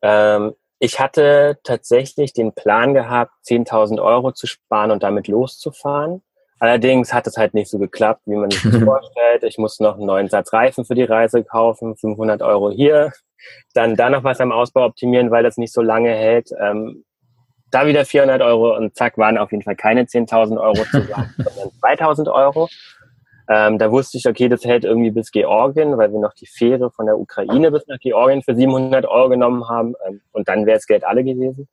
[0.00, 6.22] Ähm, ich hatte tatsächlich den Plan gehabt, 10.000 Euro zu sparen und damit loszufahren.
[6.58, 9.44] Allerdings hat es halt nicht so geklappt, wie man sich das vorstellt.
[9.44, 13.12] Ich musste noch einen neuen Satz Reifen für die Reise kaufen, 500 Euro hier,
[13.74, 16.50] dann da noch was am Ausbau optimieren, weil das nicht so lange hält.
[16.60, 17.04] Ähm,
[17.70, 21.68] da wieder 400 Euro und zack, waren auf jeden Fall keine 10.000 Euro zusammen, sondern
[21.80, 22.68] 2.000 Euro.
[23.48, 26.90] Ähm, da wusste ich, okay, das hält irgendwie bis Georgien, weil wir noch die Fähre
[26.90, 29.94] von der Ukraine bis nach Georgien für 700 Euro genommen haben.
[30.06, 31.68] Ähm, und dann wäre das Geld alle gewesen.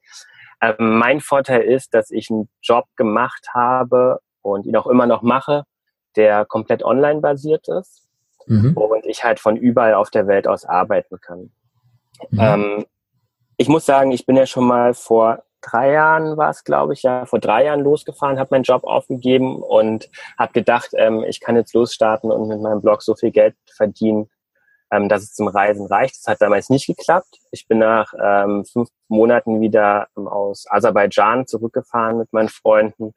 [0.61, 5.21] Ähm, mein Vorteil ist, dass ich einen Job gemacht habe und ihn auch immer noch
[5.21, 5.63] mache,
[6.15, 8.07] der komplett online basiert ist.
[8.47, 8.75] Mhm.
[8.75, 11.51] Und ich halt von überall auf der Welt aus arbeiten kann.
[12.31, 12.39] Mhm.
[12.39, 12.85] Ähm,
[13.57, 17.03] ich muss sagen, ich bin ja schon mal vor drei Jahren war es, glaube ich,
[17.03, 21.55] ja, vor drei Jahren losgefahren, habe meinen Job aufgegeben und habe gedacht, ähm, ich kann
[21.55, 24.29] jetzt losstarten und mit meinem Blog so viel Geld verdienen,
[24.91, 26.15] ähm, dass es zum Reisen reicht.
[26.17, 27.39] Das hat damals nicht geklappt.
[27.51, 33.13] Ich bin nach ähm, fünf Monaten wieder ähm, aus Aserbaidschan zurückgefahren mit meinen Freunden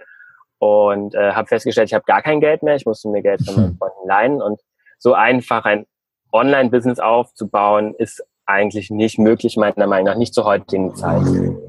[0.59, 2.77] und äh, habe festgestellt, ich habe gar kein Geld mehr.
[2.77, 3.77] Ich musste mir Geld von meinen.
[3.79, 4.61] Freunden leihen und
[4.99, 5.87] so einfach ein
[6.33, 11.23] Online-Business aufzubauen, ist eigentlich nicht möglich, meiner Meinung nach, nicht zur heutigen Zeit.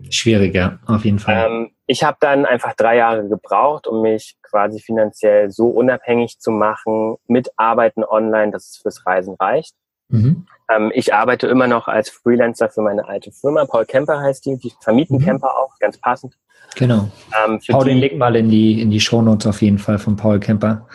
[0.10, 1.46] Schwierig, ja, auf jeden Fall.
[1.46, 6.52] Ähm, ich habe dann einfach drei Jahre gebraucht, um mich quasi finanziell so unabhängig zu
[6.52, 9.76] machen mit Arbeiten online, dass es fürs Reisen reicht.
[10.10, 10.46] Mhm.
[10.70, 13.66] Ähm, ich arbeite immer noch als Freelancer für meine alte Firma.
[13.66, 14.58] Paul Kemper heißt die.
[14.58, 15.26] Die vermieten mhm.
[15.26, 16.36] Camper auch, ganz passend.
[16.76, 17.10] Genau.
[17.46, 20.40] Ähm, Hau den Link mal in die, in die Shownotes auf jeden Fall von Paul
[20.40, 20.88] Kemper.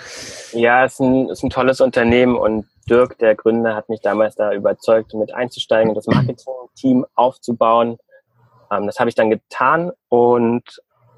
[0.52, 4.52] Ja, ist ein, ist ein tolles Unternehmen und Dirk, der Gründer, hat mich damals da
[4.52, 7.98] überzeugt, mit einzusteigen, das Marketing-Team aufzubauen.
[8.70, 10.64] Ähm, das habe ich dann getan und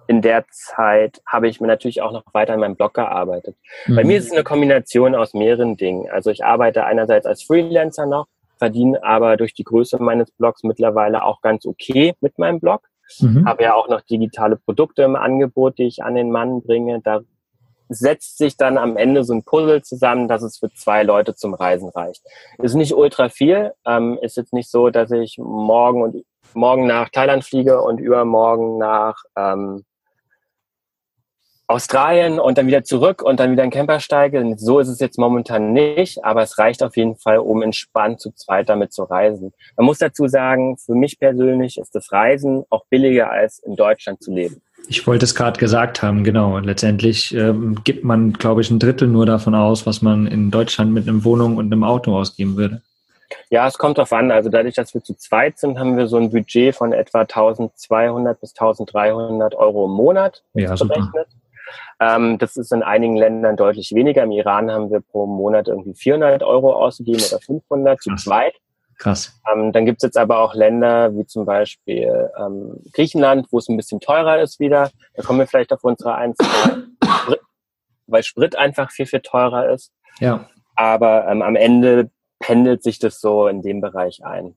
[0.07, 3.57] in der Zeit habe ich mir natürlich auch noch weiter an meinem Blog gearbeitet.
[3.87, 3.95] Mhm.
[3.95, 6.11] Bei mir ist es eine Kombination aus mehreren Dingen.
[6.11, 8.27] Also ich arbeite einerseits als Freelancer noch,
[8.59, 12.83] verdiene aber durch die Größe meines Blogs mittlerweile auch ganz okay mit meinem Blog.
[13.21, 13.47] Mhm.
[13.47, 17.01] Habe ja auch noch digitale Produkte im Angebot, die ich an den Mann bringe.
[17.01, 17.21] Da
[17.91, 21.55] setzt sich dann am Ende so ein Puzzle zusammen, dass es für zwei Leute zum
[21.55, 22.23] Reisen reicht.
[22.59, 26.25] Ist nicht ultra viel, ähm, ist jetzt nicht so, dass ich morgen und
[26.55, 29.85] morgen nach Thailand fliege und übermorgen nach ähm,
[31.71, 34.55] Australien und dann wieder zurück und dann wieder in Camper steige.
[34.57, 38.33] So ist es jetzt momentan nicht, aber es reicht auf jeden Fall, um entspannt zu
[38.33, 39.53] zweit damit zu reisen.
[39.77, 44.21] Man muss dazu sagen, für mich persönlich ist das Reisen auch billiger als in Deutschland
[44.21, 44.63] zu leben.
[44.91, 46.59] Ich wollte es gerade gesagt haben, genau.
[46.59, 50.93] Letztendlich ähm, gibt man, glaube ich, ein Drittel nur davon aus, was man in Deutschland
[50.93, 52.83] mit einer Wohnung und einem Auto ausgeben würde.
[53.51, 54.33] Ja, es kommt darauf an.
[54.33, 58.41] Also dadurch, dass wir zu zweit sind, haben wir so ein Budget von etwa 1200
[58.41, 61.29] bis 1300 Euro im Monat ja, berechnet.
[62.01, 64.25] Ähm, das ist in einigen Ländern deutlich weniger.
[64.25, 68.55] Im Iran haben wir pro Monat irgendwie 400 Euro ausgegeben oder 500 zu zweit.
[69.01, 69.41] Krass.
[69.51, 73.79] Ähm, dann gibt's jetzt aber auch Länder wie zum Beispiel ähm, Griechenland, wo es ein
[73.79, 74.91] bisschen teurer ist wieder.
[75.15, 76.89] Da kommen wir vielleicht auf unsere Einzelne,
[78.07, 79.91] weil Sprit einfach viel, viel teurer ist.
[80.19, 80.51] Ja.
[80.77, 82.11] Aber ähm, am Ende
[82.41, 84.57] pendelt sich das so in dem Bereich ein.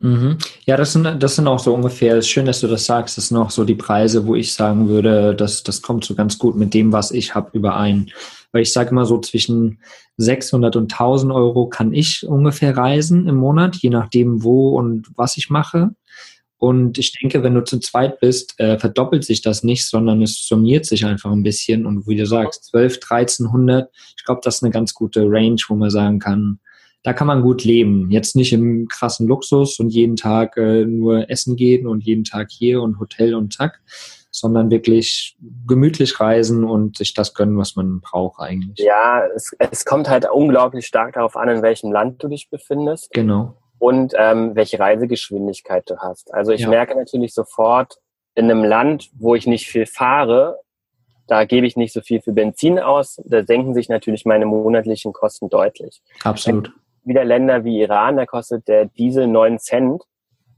[0.00, 0.38] Mhm.
[0.64, 3.28] Ja, das sind, das sind auch so ungefähr, ist schön, dass du das sagst, das
[3.28, 6.56] sind auch so die Preise, wo ich sagen würde, das, das kommt so ganz gut
[6.56, 8.10] mit dem, was ich habe, überein.
[8.52, 9.78] Weil ich sage mal so zwischen
[10.16, 15.36] 600 und 1000 Euro kann ich ungefähr reisen im Monat, je nachdem wo und was
[15.36, 15.90] ich mache.
[16.56, 20.46] Und ich denke, wenn du zu zweit bist, äh, verdoppelt sich das nicht, sondern es
[20.46, 21.86] summiert sich einfach ein bisschen.
[21.86, 25.74] Und wie du sagst, 12, 1300, ich glaube, das ist eine ganz gute Range, wo
[25.74, 26.58] man sagen kann,
[27.02, 28.10] da kann man gut leben.
[28.10, 32.50] Jetzt nicht im krassen Luxus und jeden Tag äh, nur essen gehen und jeden Tag
[32.50, 33.80] hier und Hotel und zack,
[34.30, 35.36] sondern wirklich
[35.66, 38.78] gemütlich reisen und sich das gönnen, was man braucht eigentlich.
[38.78, 43.10] Ja, es, es kommt halt unglaublich stark darauf an, in welchem Land du dich befindest.
[43.12, 43.56] Genau.
[43.78, 46.34] Und ähm, welche Reisegeschwindigkeit du hast.
[46.34, 46.68] Also ich Ja.
[46.68, 47.96] merke natürlich sofort,
[48.34, 50.60] in einem Land, wo ich nicht viel fahre,
[51.26, 55.12] da gebe ich nicht so viel für Benzin aus, da senken sich natürlich meine monatlichen
[55.12, 56.02] Kosten deutlich.
[56.24, 56.72] Absolut.
[57.04, 60.02] Wieder Länder wie Iran, da kostet der Diesel 9 Cent.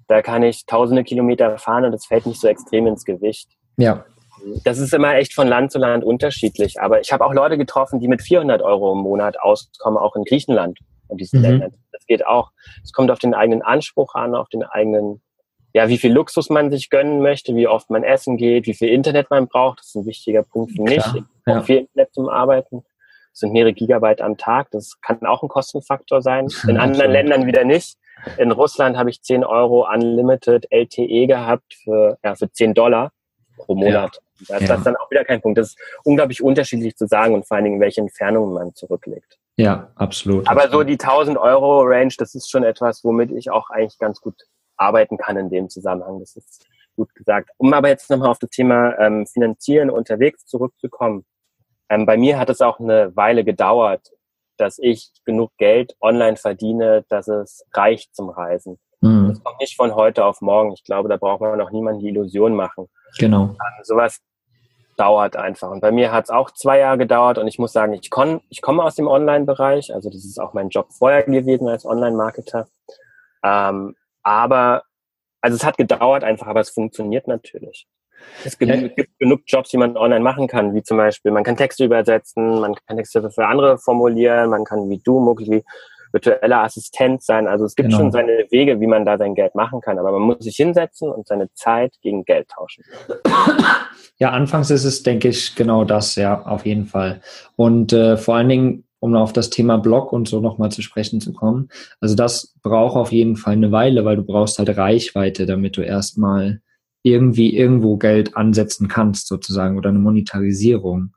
[0.09, 3.48] Da kann ich tausende Kilometer fahren und das fällt nicht so extrem ins Gewicht.
[3.76, 4.05] Ja.
[4.64, 6.81] Das ist immer echt von Land zu Land unterschiedlich.
[6.81, 10.24] Aber ich habe auch Leute getroffen, die mit 400 Euro im Monat auskommen, auch in
[10.24, 11.46] Griechenland und diesen Mhm.
[11.46, 11.74] Ländern.
[11.92, 12.50] Das geht auch.
[12.83, 15.22] Es kommt auf den eigenen Anspruch an, auf den eigenen,
[15.72, 18.88] ja, wie viel Luxus man sich gönnen möchte, wie oft man essen geht, wie viel
[18.88, 19.78] Internet man braucht.
[19.78, 21.02] Das ist ein wichtiger Punkt für mich.
[21.02, 21.62] Klar, ja.
[21.62, 22.85] viel Internet zum Arbeiten.
[23.32, 24.70] Das sind mehrere Gigabyte am Tag.
[24.70, 26.48] Das kann auch ein Kostenfaktor sein.
[26.68, 27.10] In anderen.
[27.10, 27.96] Ländern wieder nicht.
[28.36, 33.10] In Russland habe ich 10 Euro Unlimited LTE gehabt für, ja, für 10 Dollar
[33.56, 34.20] pro Monat.
[34.48, 34.76] Da ist Ja.
[34.76, 35.58] das dann auch wieder kein Punkt.
[35.58, 39.38] Das ist unglaublich unterschiedlich zu sagen und vor allen Dingen, welche Entfernungen man zurücklegt.
[39.56, 40.48] Ja, absolut.
[40.48, 40.88] Aber so absolut.
[40.88, 44.34] die 1000 Euro Range, das ist schon etwas, womit ich auch eigentlich ganz gut
[44.76, 46.20] arbeiten kann in dem Zusammenhang.
[46.20, 46.66] Das ist
[46.96, 47.50] gut gesagt.
[47.56, 51.24] Um aber jetzt nochmal auf das Thema ähm, Finanzieren unterwegs zurückzukommen.
[51.92, 54.12] Ähm, bei mir hat es auch eine Weile gedauert,
[54.57, 58.78] dass ich genug Geld online verdiene, dass es reicht zum Reisen.
[59.02, 59.28] Mhm.
[59.28, 60.72] Das kommt nicht von heute auf morgen.
[60.72, 62.88] Ich glaube, da braucht man noch niemanden die Illusion machen.
[63.18, 63.42] Genau.
[63.42, 64.20] Ähm, sowas
[64.96, 65.70] dauert einfach.
[65.70, 68.40] Und bei mir hat es auch zwei Jahre gedauert und ich muss sagen, ich, kon,
[68.48, 72.68] ich komme aus dem Online-Bereich, also das ist auch mein Job vorher gewesen als Online-Marketer.
[73.44, 74.85] Ähm, aber,
[75.42, 77.87] also es hat gedauert einfach, aber es funktioniert natürlich.
[78.44, 78.88] Es gibt, Ja.
[78.88, 82.61] gibt genug Jobs, die man online machen kann, wie zum Beispiel, man kann Texte übersetzen,
[82.61, 85.62] man kann Texte für andere formulieren, man kann wie du, Mugli,
[86.12, 87.46] virtueller Assistent sein.
[87.48, 87.98] Also es gibt Genau.
[87.98, 91.11] schon seine Wege, wie man da sein Geld machen kann, aber man muss sich hinsetzen
[91.11, 92.85] und seine Zeit gegen Geld tauschen.
[94.18, 97.20] Ja, anfangs ist es, denke ich, genau das, ja, auf jeden Fall.
[97.56, 101.20] Und äh, vor allen Dingen, um auf das Thema Blog und so nochmal zu sprechen
[101.20, 105.46] zu kommen, also das braucht auf jeden Fall eine Weile, weil du brauchst halt Reichweite,
[105.46, 106.61] damit du erstmal
[107.02, 111.14] irgendwie irgendwo Geld ansetzen kannst, sozusagen, oder eine Monetarisierung.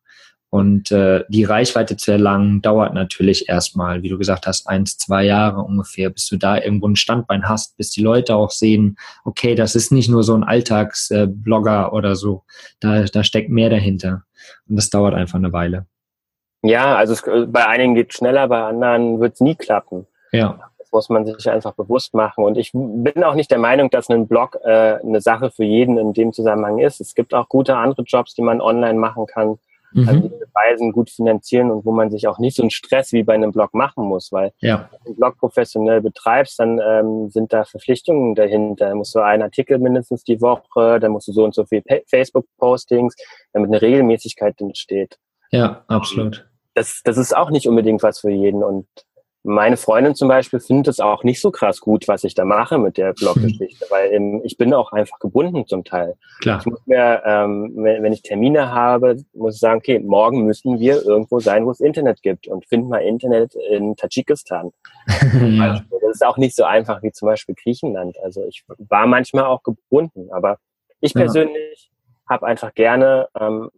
[0.50, 5.26] Und äh, die Reichweite zu erlangen, dauert natürlich erstmal, wie du gesagt hast, eins, zwei
[5.26, 8.96] Jahre ungefähr, bis du da irgendwo ein Standbein hast, bis die Leute auch sehen,
[9.26, 12.44] okay, das ist nicht nur so ein Alltagsblogger oder so,
[12.80, 14.24] da, da steckt mehr dahinter.
[14.70, 15.88] Und das dauert einfach eine Weile.
[16.64, 20.08] Ja, also es, bei einigen geht schneller, bei anderen wird es nie klappen.
[20.32, 22.46] Ja, muss man sich einfach bewusst machen.
[22.46, 25.98] Und ich bin auch nicht der Meinung, dass ein Blog äh, eine Sache für jeden
[25.98, 27.02] in dem Zusammenhang ist.
[27.02, 29.60] Es gibt auch gute andere Jobs, die man online machen kann,
[29.94, 30.22] also mhm.
[30.22, 33.34] die Reisen gut finanzieren und wo man sich auch nicht so einen Stress wie bei
[33.34, 37.52] einem Blog machen muss, weil ja, wenn du einen Blog professionell betreibst, dann ähm, sind
[37.52, 38.90] da Verpflichtungen dahinter.
[38.90, 41.84] Da musst du einen Artikel mindestens die Woche, dann musst du so und so viel
[42.08, 43.16] Facebook-Postings,
[43.52, 45.18] damit eine Regelmäßigkeit entsteht.
[45.52, 46.48] ja, absolut.
[46.74, 48.64] das, das ist auch nicht unbedingt was für jeden.
[48.64, 48.88] Und
[49.48, 52.80] meine Freundin zum Beispiel findet es auch nicht so krass gut, was ich da mache
[52.80, 56.16] mit der Bloggeschichte, weil ähm, ich bin auch einfach gebunden zum Teil.
[56.42, 56.60] Klar.
[56.60, 60.80] Ich muss mir, ähm, wenn, wenn ich Termine habe, muss ich sagen, okay, morgen müssen
[60.80, 64.72] wir irgendwo sein, wo es Internet gibt und find mal Internet in Tadschikistan.
[65.40, 68.18] ja, Das ist auch nicht so einfach wie zum Beispiel Griechenland.
[68.24, 70.58] Also ich war manchmal auch gebunden, aber
[71.02, 71.22] ich Ja.
[71.22, 71.92] persönlich
[72.28, 73.70] habe einfach gerne ähm,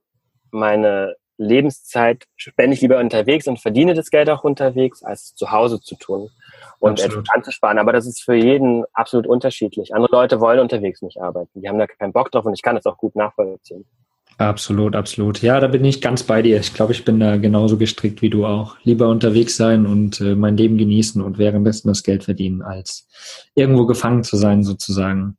[0.51, 5.79] meine Lebenszeit spende ich lieber unterwegs und verdiene das Geld auch unterwegs, als zu Hause
[5.79, 6.29] zu tun
[6.79, 7.25] und Absolut.
[7.25, 7.77] etwas anzusparen.
[7.77, 9.93] Aber das ist für jeden absolut unterschiedlich.
[9.93, 11.61] Andere Leute wollen unterwegs nicht arbeiten.
[11.61, 13.85] Die haben da keinen Bock drauf und ich kann das auch gut nachvollziehen.
[14.37, 15.41] absolut, absolut.
[15.41, 16.59] Ja, da bin ich ganz bei dir.
[16.59, 18.77] Ich glaube, ich bin da genauso gestrickt wie du auch.
[18.83, 23.07] Lieber unterwegs sein und äh, mein Leben genießen und währenddessen das Geld verdienen, als
[23.55, 25.37] irgendwo gefangen zu sein, sozusagen.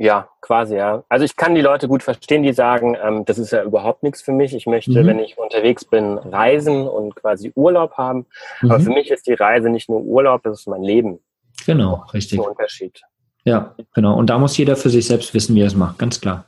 [0.00, 1.02] Ja, quasi, ja.
[1.08, 4.22] Also ich kann die Leute gut verstehen, die sagen, ähm, das ist ja überhaupt nichts
[4.22, 4.54] für mich.
[4.54, 5.06] Ich möchte, Mhm.
[5.08, 8.26] wenn ich unterwegs bin, reisen und quasi Urlaub haben.
[8.62, 8.94] Aber für Mhm.
[8.94, 11.18] mich ist die Reise nicht nur Urlaub, das ist mein Leben.
[11.66, 12.38] Genau, richtig.
[12.38, 13.02] ein Unterschied.
[13.44, 14.16] Ja, genau.
[14.16, 16.44] Und da muss jeder für sich selbst wissen, wie er es macht, ganz klar.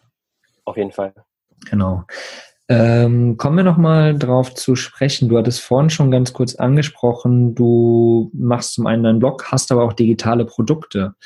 [0.64, 1.12] Auf jeden Fall.
[1.68, 2.04] Genau.
[2.72, 5.28] Ähm, kommen wir nochmal drauf zu sprechen.
[5.28, 9.82] Du hattest vorhin schon ganz kurz angesprochen, du machst zum einen deinen Blog, hast aber
[9.82, 11.16] auch digitale Produkte.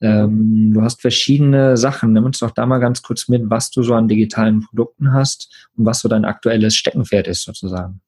[0.00, 2.14] Ähm, du hast verschiedene Sachen.
[2.14, 5.68] Nimm uns doch da mal ganz kurz mit, was du so an digitalen Produkten hast
[5.76, 8.00] und was so dein aktuelles Steckenpferd ist sozusagen.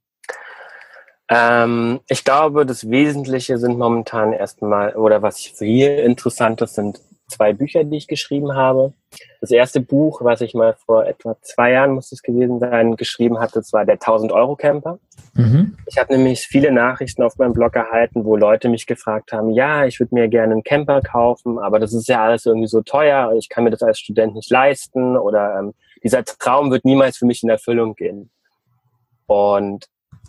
[1.28, 7.52] Ähm, ich glaube, das Wesentliche sind momentan erstmal, oder was hier interessant ist, sind zwei
[7.52, 8.92] Bücher, die ich geschrieben habe.
[9.40, 13.38] Das erste Buch, was ich mal vor etwa zwei Jahren, muss es gewesen sein, geschrieben
[13.38, 14.98] hatte, das war der 1000-Euro-Camper.
[15.34, 15.76] Mhm.
[15.86, 19.86] Ich habe nämlich viele Nachrichten auf meinem Blog erhalten, wo Leute mich gefragt haben, ja,
[19.86, 23.32] ich würde mir gerne einen Camper kaufen, aber das ist ja alles irgendwie so teuer,
[23.36, 27.26] ich kann mir das als Student nicht leisten oder ähm, dieser Traum wird niemals für
[27.26, 28.30] mich in Erfüllung gehen.
[29.26, 29.86] Und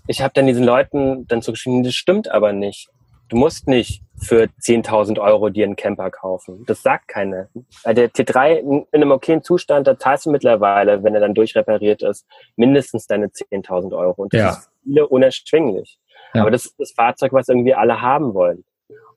[0.07, 2.89] ich habe dann diesen Leuten dann so geschrieben, das stimmt aber nicht.
[3.29, 6.63] Du musst nicht für 10.000 Euro dir einen Camper kaufen.
[6.65, 7.49] Das sagt keiner.
[7.85, 12.25] Der T3 in einem okayen Zustand, da zahlst du mittlerweile, wenn er dann durchrepariert ist,
[12.55, 14.23] mindestens deine 10.000 Euro.
[14.23, 14.49] Und das ja.
[14.49, 15.99] ist viele unerschwinglich.
[16.33, 16.41] Ja.
[16.41, 18.63] Aber das ist das Fahrzeug, was irgendwie alle haben wollen.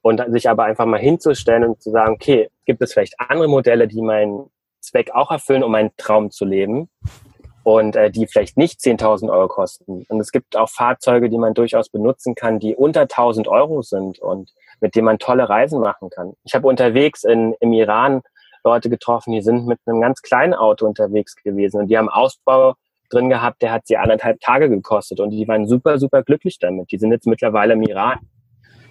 [0.02, 3.86] Und sich aber einfach mal hinzustellen und zu sagen, okay, gibt es vielleicht andere Modelle,
[3.86, 6.88] die meinen Zweck auch erfüllen, um meinen Traum zu leben?
[7.62, 10.04] Und äh, die vielleicht nicht 10.000 Euro kosten.
[10.08, 14.18] Und es gibt auch Fahrzeuge, die man durchaus benutzen kann, die unter 1.000 Euro sind
[14.18, 16.34] und mit denen man tolle Reisen machen kann.
[16.44, 18.22] Ich habe unterwegs in, im Iran
[18.64, 22.74] Leute getroffen, die sind mit einem ganz kleinen Auto unterwegs gewesen und die haben Ausbau
[23.10, 26.92] drin gehabt, der hat sie anderthalb Tage gekostet und die waren super, super glücklich damit.
[26.92, 28.18] Die sind jetzt mittlerweile im Iran.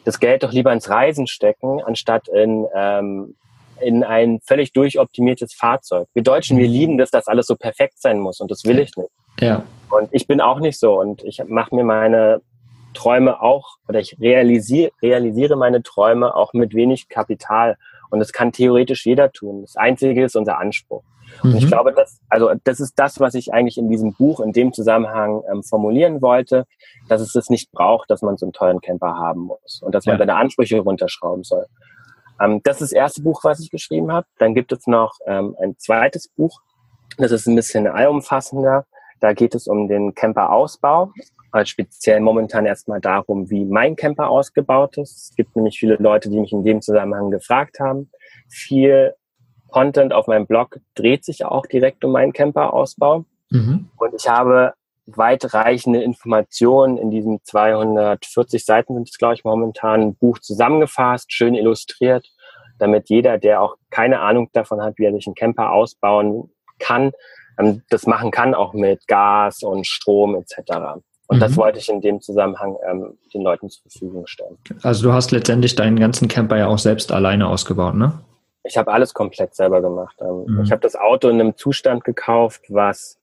[0.05, 3.36] Das Geld doch lieber ins Reisen stecken, anstatt in ähm,
[3.82, 6.08] in ein völlig durchoptimiertes Fahrzeug.
[6.13, 8.96] Wir Deutschen, wir lieben dass das alles so perfekt sein muss und das will ich
[8.96, 9.12] nicht.
[9.39, 9.63] Ja.
[9.89, 12.42] Und ich bin auch nicht so und ich mache mir meine
[12.94, 17.78] Träume auch oder ich realisiere, realisiere meine Träume auch mit wenig Kapital
[18.10, 19.62] und das kann theoretisch jeder tun.
[19.62, 21.04] Das Einzige ist unser Anspruch.
[21.44, 21.52] Mhm.
[21.52, 21.70] Und ich mhm.
[21.70, 25.42] glaube, dass, also das ist das, was ich eigentlich in diesem Buch in dem Zusammenhang
[25.52, 26.65] ähm, formulieren wollte,
[27.08, 30.06] dass es das nicht braucht, dass man so einen teuren Camper haben muss und dass
[30.06, 30.20] man ja.
[30.20, 31.65] seine Ansprüche runterschrauben soll.
[32.39, 34.28] Ähm, das ist das erste Buch, was ich geschrieben habe.
[34.38, 36.62] Dann gibt es noch ähm, ein zweites Buch.
[37.17, 38.86] Das ist ein bisschen allumfassender.
[39.19, 41.12] Da geht es um den Camper-Ausbau.
[41.52, 45.30] Also speziell momentan erstmal darum, wie mein Camper ausgebaut ist.
[45.30, 48.12] Es gibt nämlich viele Leute, die mich in dem Zusammenhang gefragt haben.
[48.47, 49.15] Viel
[49.69, 53.25] Content auf meinem Blog dreht sich auch direkt um meinen Camper-Ausbau.
[53.49, 53.89] Mhm.
[53.97, 54.73] Und ich habe
[55.15, 62.28] weitreichende Informationen in diesem 240 Seiten sind es, glaube ich, momentan Buch zusammengefasst, schön illustriert,
[62.80, 67.12] damit jeder, der auch keine Ahnung davon hat, wie er sich einen Camper ausbauen kann,
[67.60, 71.02] ähm, das machen kann, auch mit Gas und Strom etc.
[71.28, 71.39] Und mhm.
[71.41, 74.58] das wollte ich in dem Zusammenhang ähm, den Leuten zur Verfügung stellen.
[74.82, 78.19] Also du hast letztendlich deinen ganzen Camper ja auch selbst alleine ausgebaut, ne?
[78.63, 80.17] Ich habe alles komplett selber gemacht.
[80.22, 80.63] Ähm, mhm.
[80.63, 83.18] Ich habe das Auto in einem Zustand gekauft, was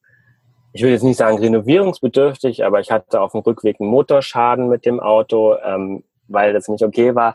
[0.76, 4.84] ich will jetzt nicht sagen renovierungsbedürftig, aber ich hatte auf dem Rückweg einen Motorschaden mit
[4.84, 7.34] dem Auto, ähm, weil das nicht okay war.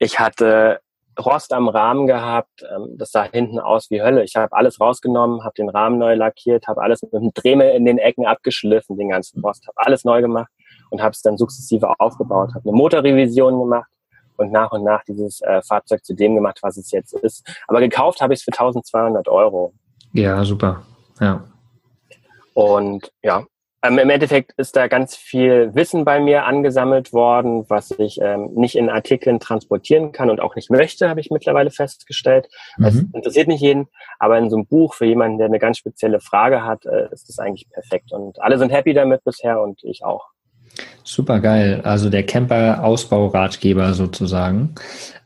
[0.00, 0.80] Ich hatte
[1.24, 4.24] Rost am Rahmen gehabt, ähm, das sah hinten aus wie Hölle.
[4.24, 7.84] Ich habe alles rausgenommen, habe den Rahmen neu lackiert, habe alles mit einem Dremel in
[7.84, 10.50] den Ecken abgeschliffen, den ganzen Rost, habe alles neu gemacht
[10.90, 13.90] und habe es dann sukzessive aufgebaut, habe eine Motorrevision gemacht
[14.36, 17.46] und nach und nach dieses äh, Fahrzeug zu dem gemacht, was es jetzt ist.
[17.68, 19.72] Aber gekauft habe ich es für 1200 Euro.
[20.12, 20.82] Ja, super.
[21.20, 21.44] Ja.
[22.54, 23.44] Und ja,
[23.84, 28.50] ähm, im Endeffekt ist da ganz viel Wissen bei mir angesammelt worden, was ich ähm,
[28.54, 32.48] nicht in Artikeln transportieren kann und auch nicht möchte, habe ich mittlerweile festgestellt.
[32.78, 32.84] Mhm.
[32.86, 33.88] Es interessiert nicht jeden,
[34.18, 37.28] aber in so einem Buch für jemanden, der eine ganz spezielle Frage hat, äh, ist
[37.28, 38.12] das eigentlich perfekt.
[38.12, 40.28] Und alle sind happy damit bisher und ich auch.
[41.02, 41.82] Super geil.
[41.84, 44.74] Also der Camper-Ausbauratgeber sozusagen.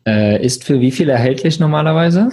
[0.05, 2.31] Äh, ist für wie viel erhältlich normalerweise?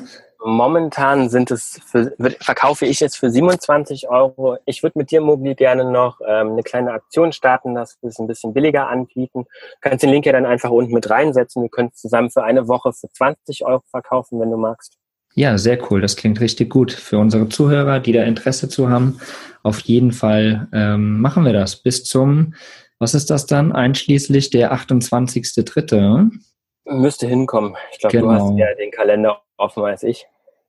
[0.47, 4.57] Momentan sind es für, verkaufe ich jetzt für 27 Euro.
[4.67, 8.19] Ich würde mit dir, Mobili, gerne noch ähm, eine kleine Aktion starten, dass wir es
[8.19, 9.45] ein bisschen billiger anbieten.
[9.45, 9.49] Du
[9.81, 11.63] kannst den Link ja dann einfach unten mit reinsetzen.
[11.63, 14.99] Wir können es zusammen für eine Woche für 20 Euro verkaufen, wenn du magst.
[15.33, 15.99] Ja, sehr cool.
[15.99, 16.91] Das klingt richtig gut.
[16.91, 19.19] Für unsere Zuhörer, die da Interesse zu haben,
[19.63, 21.81] auf jeden Fall ähm, machen wir das.
[21.81, 22.53] Bis zum,
[22.99, 23.71] was ist das dann?
[23.71, 26.29] Einschließlich der 28.3.
[26.85, 27.75] Müsste hinkommen.
[27.91, 28.27] Ich glaube, genau.
[28.27, 28.59] du hast genau.
[28.59, 30.27] ja den Kalender offen als ich.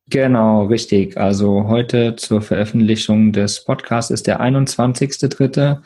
[0.09, 1.17] Genau, richtig.
[1.17, 5.79] Also heute zur Veröffentlichung des Podcasts ist der 21.3.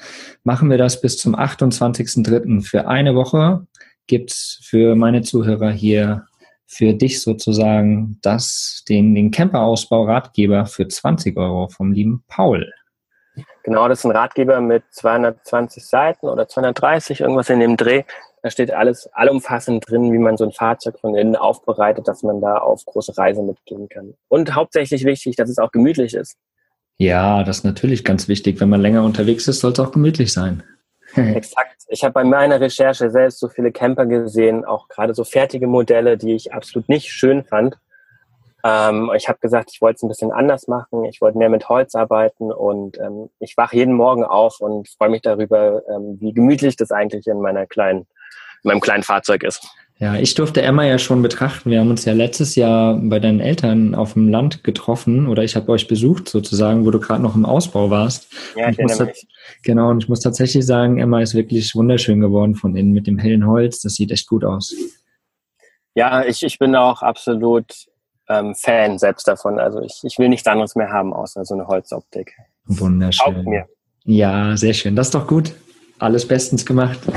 [0.44, 2.62] Machen wir das bis zum 28.3.
[2.62, 3.66] Für eine Woche
[4.06, 6.26] gibt's für meine Zuhörer hier
[6.66, 12.70] für dich sozusagen das, den, den Camper-Ausbau-Ratgeber für 20 Euro vom lieben Paul.
[13.64, 18.04] Genau, das ist ein Ratgeber mit 220 Seiten oder 230, irgendwas in dem Dreh.
[18.42, 22.40] Da steht alles allumfassend drin, wie man so ein Fahrzeug von innen aufbereitet, dass man
[22.40, 24.14] da auf große Reise mitgehen kann.
[24.28, 26.36] Und hauptsächlich wichtig, dass es auch gemütlich ist.
[26.96, 28.60] Ja, das ist natürlich ganz wichtig.
[28.60, 30.62] Wenn man länger unterwegs ist, soll es auch gemütlich sein.
[31.14, 31.82] Exakt.
[31.88, 36.16] Ich habe bei meiner Recherche selbst so viele Camper gesehen, auch gerade so fertige Modelle,
[36.16, 37.76] die ich absolut nicht schön fand.
[38.62, 41.04] Ähm, ich habe gesagt, ich wollte es ein bisschen anders machen.
[41.04, 45.08] Ich wollte mehr mit Holz arbeiten und ähm, ich wache jeden Morgen auf und freue
[45.08, 48.06] mich darüber, ähm, wie gemütlich das eigentlich in meiner kleinen in
[48.62, 49.66] meinem kleinen Fahrzeug ist.
[50.00, 51.70] Ja, ich durfte Emma ja schon betrachten.
[51.70, 55.56] Wir haben uns ja letztes Jahr bei deinen Eltern auf dem Land getroffen oder ich
[55.56, 58.32] habe euch besucht sozusagen, wo du gerade noch im Ausbau warst.
[58.56, 59.26] Ja, ich muss mich.
[59.62, 63.18] Genau, und ich muss tatsächlich sagen, Emma ist wirklich wunderschön geworden von innen mit dem
[63.18, 63.82] hellen Holz.
[63.82, 64.74] Das sieht echt gut aus.
[65.94, 67.66] Ja, ich, ich bin auch absolut
[68.30, 69.58] ähm, Fan selbst davon.
[69.58, 72.32] Also ich, ich will nichts anderes mehr haben, außer so eine Holzoptik.
[72.64, 73.34] Wunderschön.
[73.34, 73.66] Taugt mir.
[74.04, 74.96] Ja, sehr schön.
[74.96, 75.52] Das ist doch gut.
[75.98, 77.00] Alles bestens gemacht.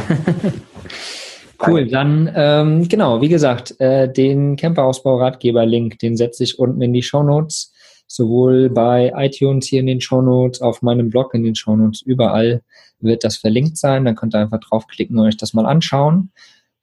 [1.68, 7.04] cool, dann ähm, genau, wie gesagt, äh, den Camperausbau-Ratgeber-Link, den setze ich unten in die
[7.04, 7.74] Show Notes,
[8.08, 12.02] sowohl bei iTunes hier in den Show Notes, auf meinem Blog in den Show Notes,
[12.02, 12.62] überall
[13.00, 14.06] wird das verlinkt sein.
[14.06, 16.32] Dann könnt ihr einfach draufklicken und euch das mal anschauen.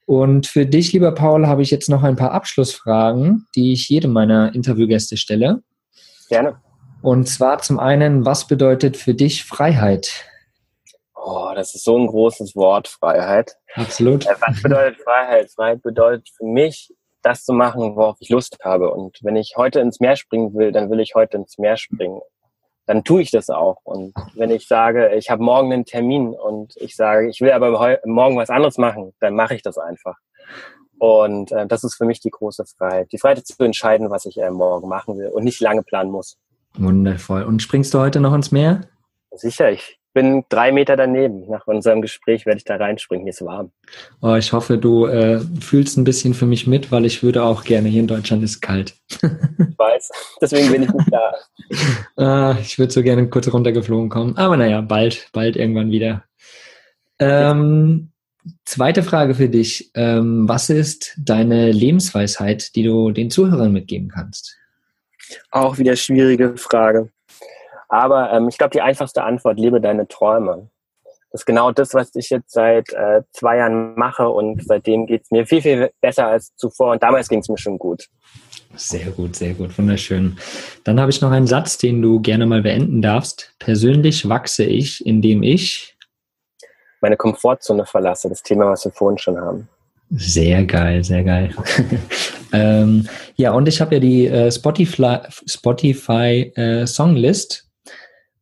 [0.06, 4.12] Und für dich, lieber Paul, habe ich jetzt noch ein paar Abschlussfragen, die ich jedem
[4.12, 5.62] meiner Interviewgäste stelle.
[6.28, 6.56] Gerne.
[7.02, 10.24] Und zwar zum einen, was bedeutet für dich Freiheit?
[11.22, 13.54] Oh, das ist so ein großes Wort, Freiheit.
[13.74, 14.26] Absolut.
[14.26, 15.50] Äh, was bedeutet Freiheit?
[15.50, 18.90] Freiheit bedeutet für mich, das zu machen, worauf ich Lust habe.
[18.90, 22.20] Und wenn ich heute ins Meer springen will, dann will ich heute ins Meer springen.
[22.86, 23.76] Dann tue ich das auch.
[23.84, 27.98] Und wenn ich sage, ich habe morgen einen Termin und ich sage, ich will aber
[28.06, 30.16] morgen was anderes machen, dann mache ich das einfach.
[30.98, 33.12] Und äh, das ist für mich die große Freiheit.
[33.12, 36.38] Die Freiheit zu entscheiden, was ich äh, morgen machen will und nicht lange planen muss.
[36.78, 37.42] Wundervoll.
[37.42, 38.88] Und springst du heute noch ins Meer?
[39.32, 41.48] Sicher, ich bin drei Meter daneben.
[41.48, 43.24] Nach unserem Gespräch werde ich da reinspringen.
[43.24, 43.70] Hier ist warm.
[44.20, 47.64] Oh, ich hoffe, du äh, fühlst ein bisschen für mich mit, weil ich würde auch
[47.64, 47.88] gerne.
[47.88, 48.94] Hier in Deutschland ist kalt.
[49.08, 50.10] ich weiß.
[50.42, 51.32] Deswegen bin ich nicht da.
[52.22, 54.36] ah, ich würde so gerne kurz runtergeflogen kommen.
[54.36, 56.24] Aber naja, bald, bald irgendwann wieder.
[57.18, 58.10] Ähm,
[58.66, 59.90] zweite Frage für dich.
[59.94, 64.58] Ähm, was ist deine Lebensweisheit, die du den Zuhörern mitgeben kannst?
[65.50, 67.08] Auch wieder schwierige Frage.
[67.90, 70.70] Aber ähm, ich glaube, die einfachste Antwort, lebe deine Träume.
[71.32, 75.22] Das ist genau das, was ich jetzt seit äh, zwei Jahren mache und seitdem geht
[75.22, 78.08] es mir viel, viel besser als zuvor und damals ging es mir schon gut.
[78.74, 80.38] Sehr gut, sehr gut, wunderschön.
[80.84, 83.54] Dann habe ich noch einen Satz, den du gerne mal beenden darfst.
[83.58, 85.96] Persönlich wachse ich, indem ich
[87.00, 89.68] meine Komfortzone verlasse, das Thema, was wir vorhin schon haben.
[90.10, 91.54] Sehr geil, sehr geil.
[92.52, 97.69] ähm, ja, und ich habe ja die äh, Spotify, Spotify äh, Songlist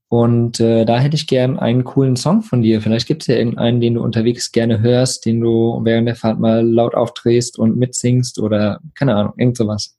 [0.08, 2.80] und äh, da hätte ich gern einen coolen Song von dir.
[2.80, 6.38] Vielleicht gibt es ja irgendeinen, den du unterwegs gerne hörst, den du während der Fahrt
[6.38, 9.96] mal laut aufdrehst und mitsingst oder keine Ahnung, irgend sowas.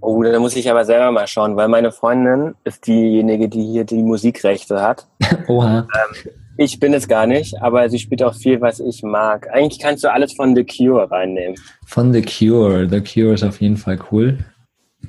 [0.00, 3.84] Oh, da muss ich aber selber mal schauen, weil meine Freundin ist diejenige, die hier
[3.84, 5.08] die Musikrechte hat.
[5.48, 5.80] Oha.
[5.80, 9.48] Ähm, ich bin es gar nicht, aber sie spielt auch viel, was ich mag.
[9.52, 11.58] Eigentlich kannst du alles von The Cure reinnehmen.
[11.86, 12.88] Von The Cure.
[12.88, 14.38] The Cure ist auf jeden Fall cool.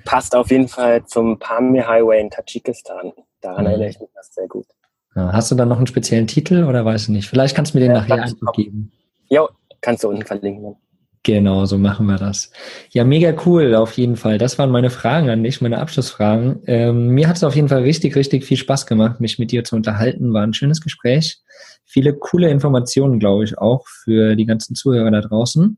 [0.05, 3.11] Passt auf jeden Fall zum Pamir Highway in Tadschikistan.
[3.41, 3.69] Daran mhm.
[3.69, 4.65] erinnere ich mich sehr gut.
[5.13, 7.27] Hast du dann noch einen speziellen Titel oder weißt du nicht?
[7.27, 8.91] Vielleicht kannst du mir den ja, nachher einfach geben.
[9.29, 9.49] Jo,
[9.81, 10.77] kannst du unten verlinken.
[11.23, 12.51] Genau, so machen wir das.
[12.89, 14.39] Ja, mega cool, auf jeden Fall.
[14.39, 16.63] Das waren meine Fragen an dich, meine Abschlussfragen.
[16.65, 19.63] Ähm, mir hat es auf jeden Fall richtig, richtig viel Spaß gemacht, mich mit dir
[19.63, 20.33] zu unterhalten.
[20.33, 21.39] War ein schönes Gespräch.
[21.85, 25.77] Viele coole Informationen, glaube ich, auch für die ganzen Zuhörer da draußen.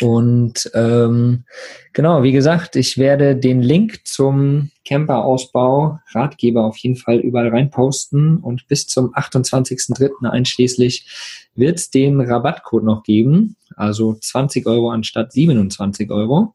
[0.00, 1.44] Und ähm,
[1.92, 8.38] genau, wie gesagt, ich werde den Link zum Camperausbau Ratgeber auf jeden Fall überall reinposten
[8.38, 10.28] und bis zum 28.03.
[10.28, 16.54] einschließlich wird es den Rabattcode noch geben, also 20 Euro anstatt 27 Euro.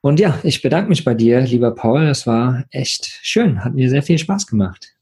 [0.00, 2.06] Und ja, ich bedanke mich bei dir, lieber Paul.
[2.06, 4.94] Das war echt schön, hat mir sehr viel Spaß gemacht.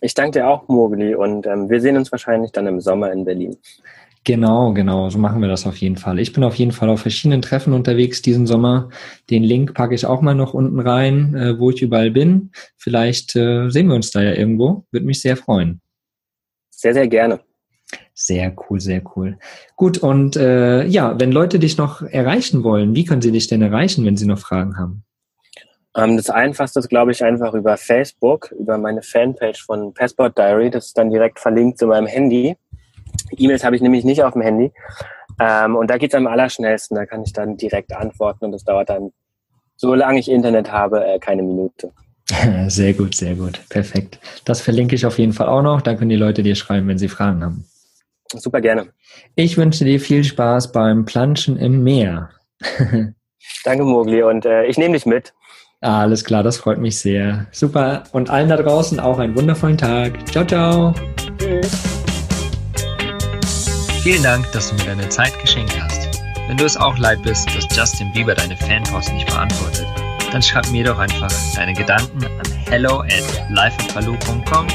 [0.00, 3.24] Ich danke dir auch, Mogli, und ähm, wir sehen uns wahrscheinlich dann im Sommer in
[3.24, 3.56] Berlin.
[4.28, 6.18] Genau, genau, so machen wir das auf jeden Fall.
[6.18, 8.90] Ich bin auf jeden Fall auf verschiedenen Treffen unterwegs diesen Sommer.
[9.30, 12.50] Den Link packe ich auch mal noch unten rein, äh, wo ich überall bin.
[12.76, 14.84] Vielleicht äh, sehen wir uns da ja irgendwo.
[14.90, 15.80] Würde mich sehr freuen.
[16.68, 17.40] Sehr, sehr gerne.
[18.12, 19.38] Sehr cool, sehr cool.
[19.76, 23.62] Gut, und äh, ja, wenn Leute dich noch erreichen wollen, wie können sie dich denn
[23.62, 25.04] erreichen, wenn sie noch Fragen haben?
[25.96, 30.68] Ähm, das Einfachste ist, glaube ich, einfach über Facebook, über meine Fanpage von Passport Diary.
[30.68, 32.58] Das ist dann direkt verlinkt zu meinem Handy.
[33.36, 34.72] E-Mails habe ich nämlich nicht auf dem Handy.
[35.40, 36.96] Ähm, und da geht es am allerschnellsten.
[36.96, 39.12] Da kann ich dann direkt antworten und das dauert dann,
[39.76, 41.92] solange ich Internet habe, äh, keine Minute.
[42.68, 43.58] Sehr gut, sehr gut.
[43.70, 44.18] Perfekt.
[44.44, 45.80] Das verlinke ich auf jeden Fall auch noch.
[45.80, 47.64] Da können die Leute dir schreiben, wenn sie Fragen haben.
[48.34, 48.88] Super gerne.
[49.34, 52.28] Ich wünsche dir viel Spaß beim Planschen im Meer.
[53.64, 54.22] Danke, Mogli.
[54.22, 55.32] Und äh, ich nehme dich mit.
[55.80, 57.46] Alles klar, das freut mich sehr.
[57.52, 58.04] Super.
[58.12, 60.28] Und allen da draußen auch einen wundervollen Tag.
[60.28, 60.94] Ciao, ciao.
[61.38, 62.07] Tschüss.
[64.10, 66.18] Vielen Dank, dass du mir deine Zeit geschenkt hast.
[66.46, 69.86] Wenn du es auch leid bist, dass Justin Bieber deine Fanpost nicht beantwortet,
[70.32, 74.66] dann schreib mir doch einfach deine Gedanken an hello at lifeatbaloo.com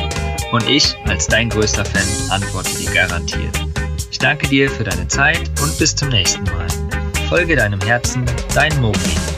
[0.52, 3.60] und ich als dein größter Fan antworte dir garantiert.
[4.12, 6.68] Ich danke dir für deine Zeit und bis zum nächsten Mal.
[7.28, 8.24] Folge deinem Herzen,
[8.54, 9.33] dein Mogli.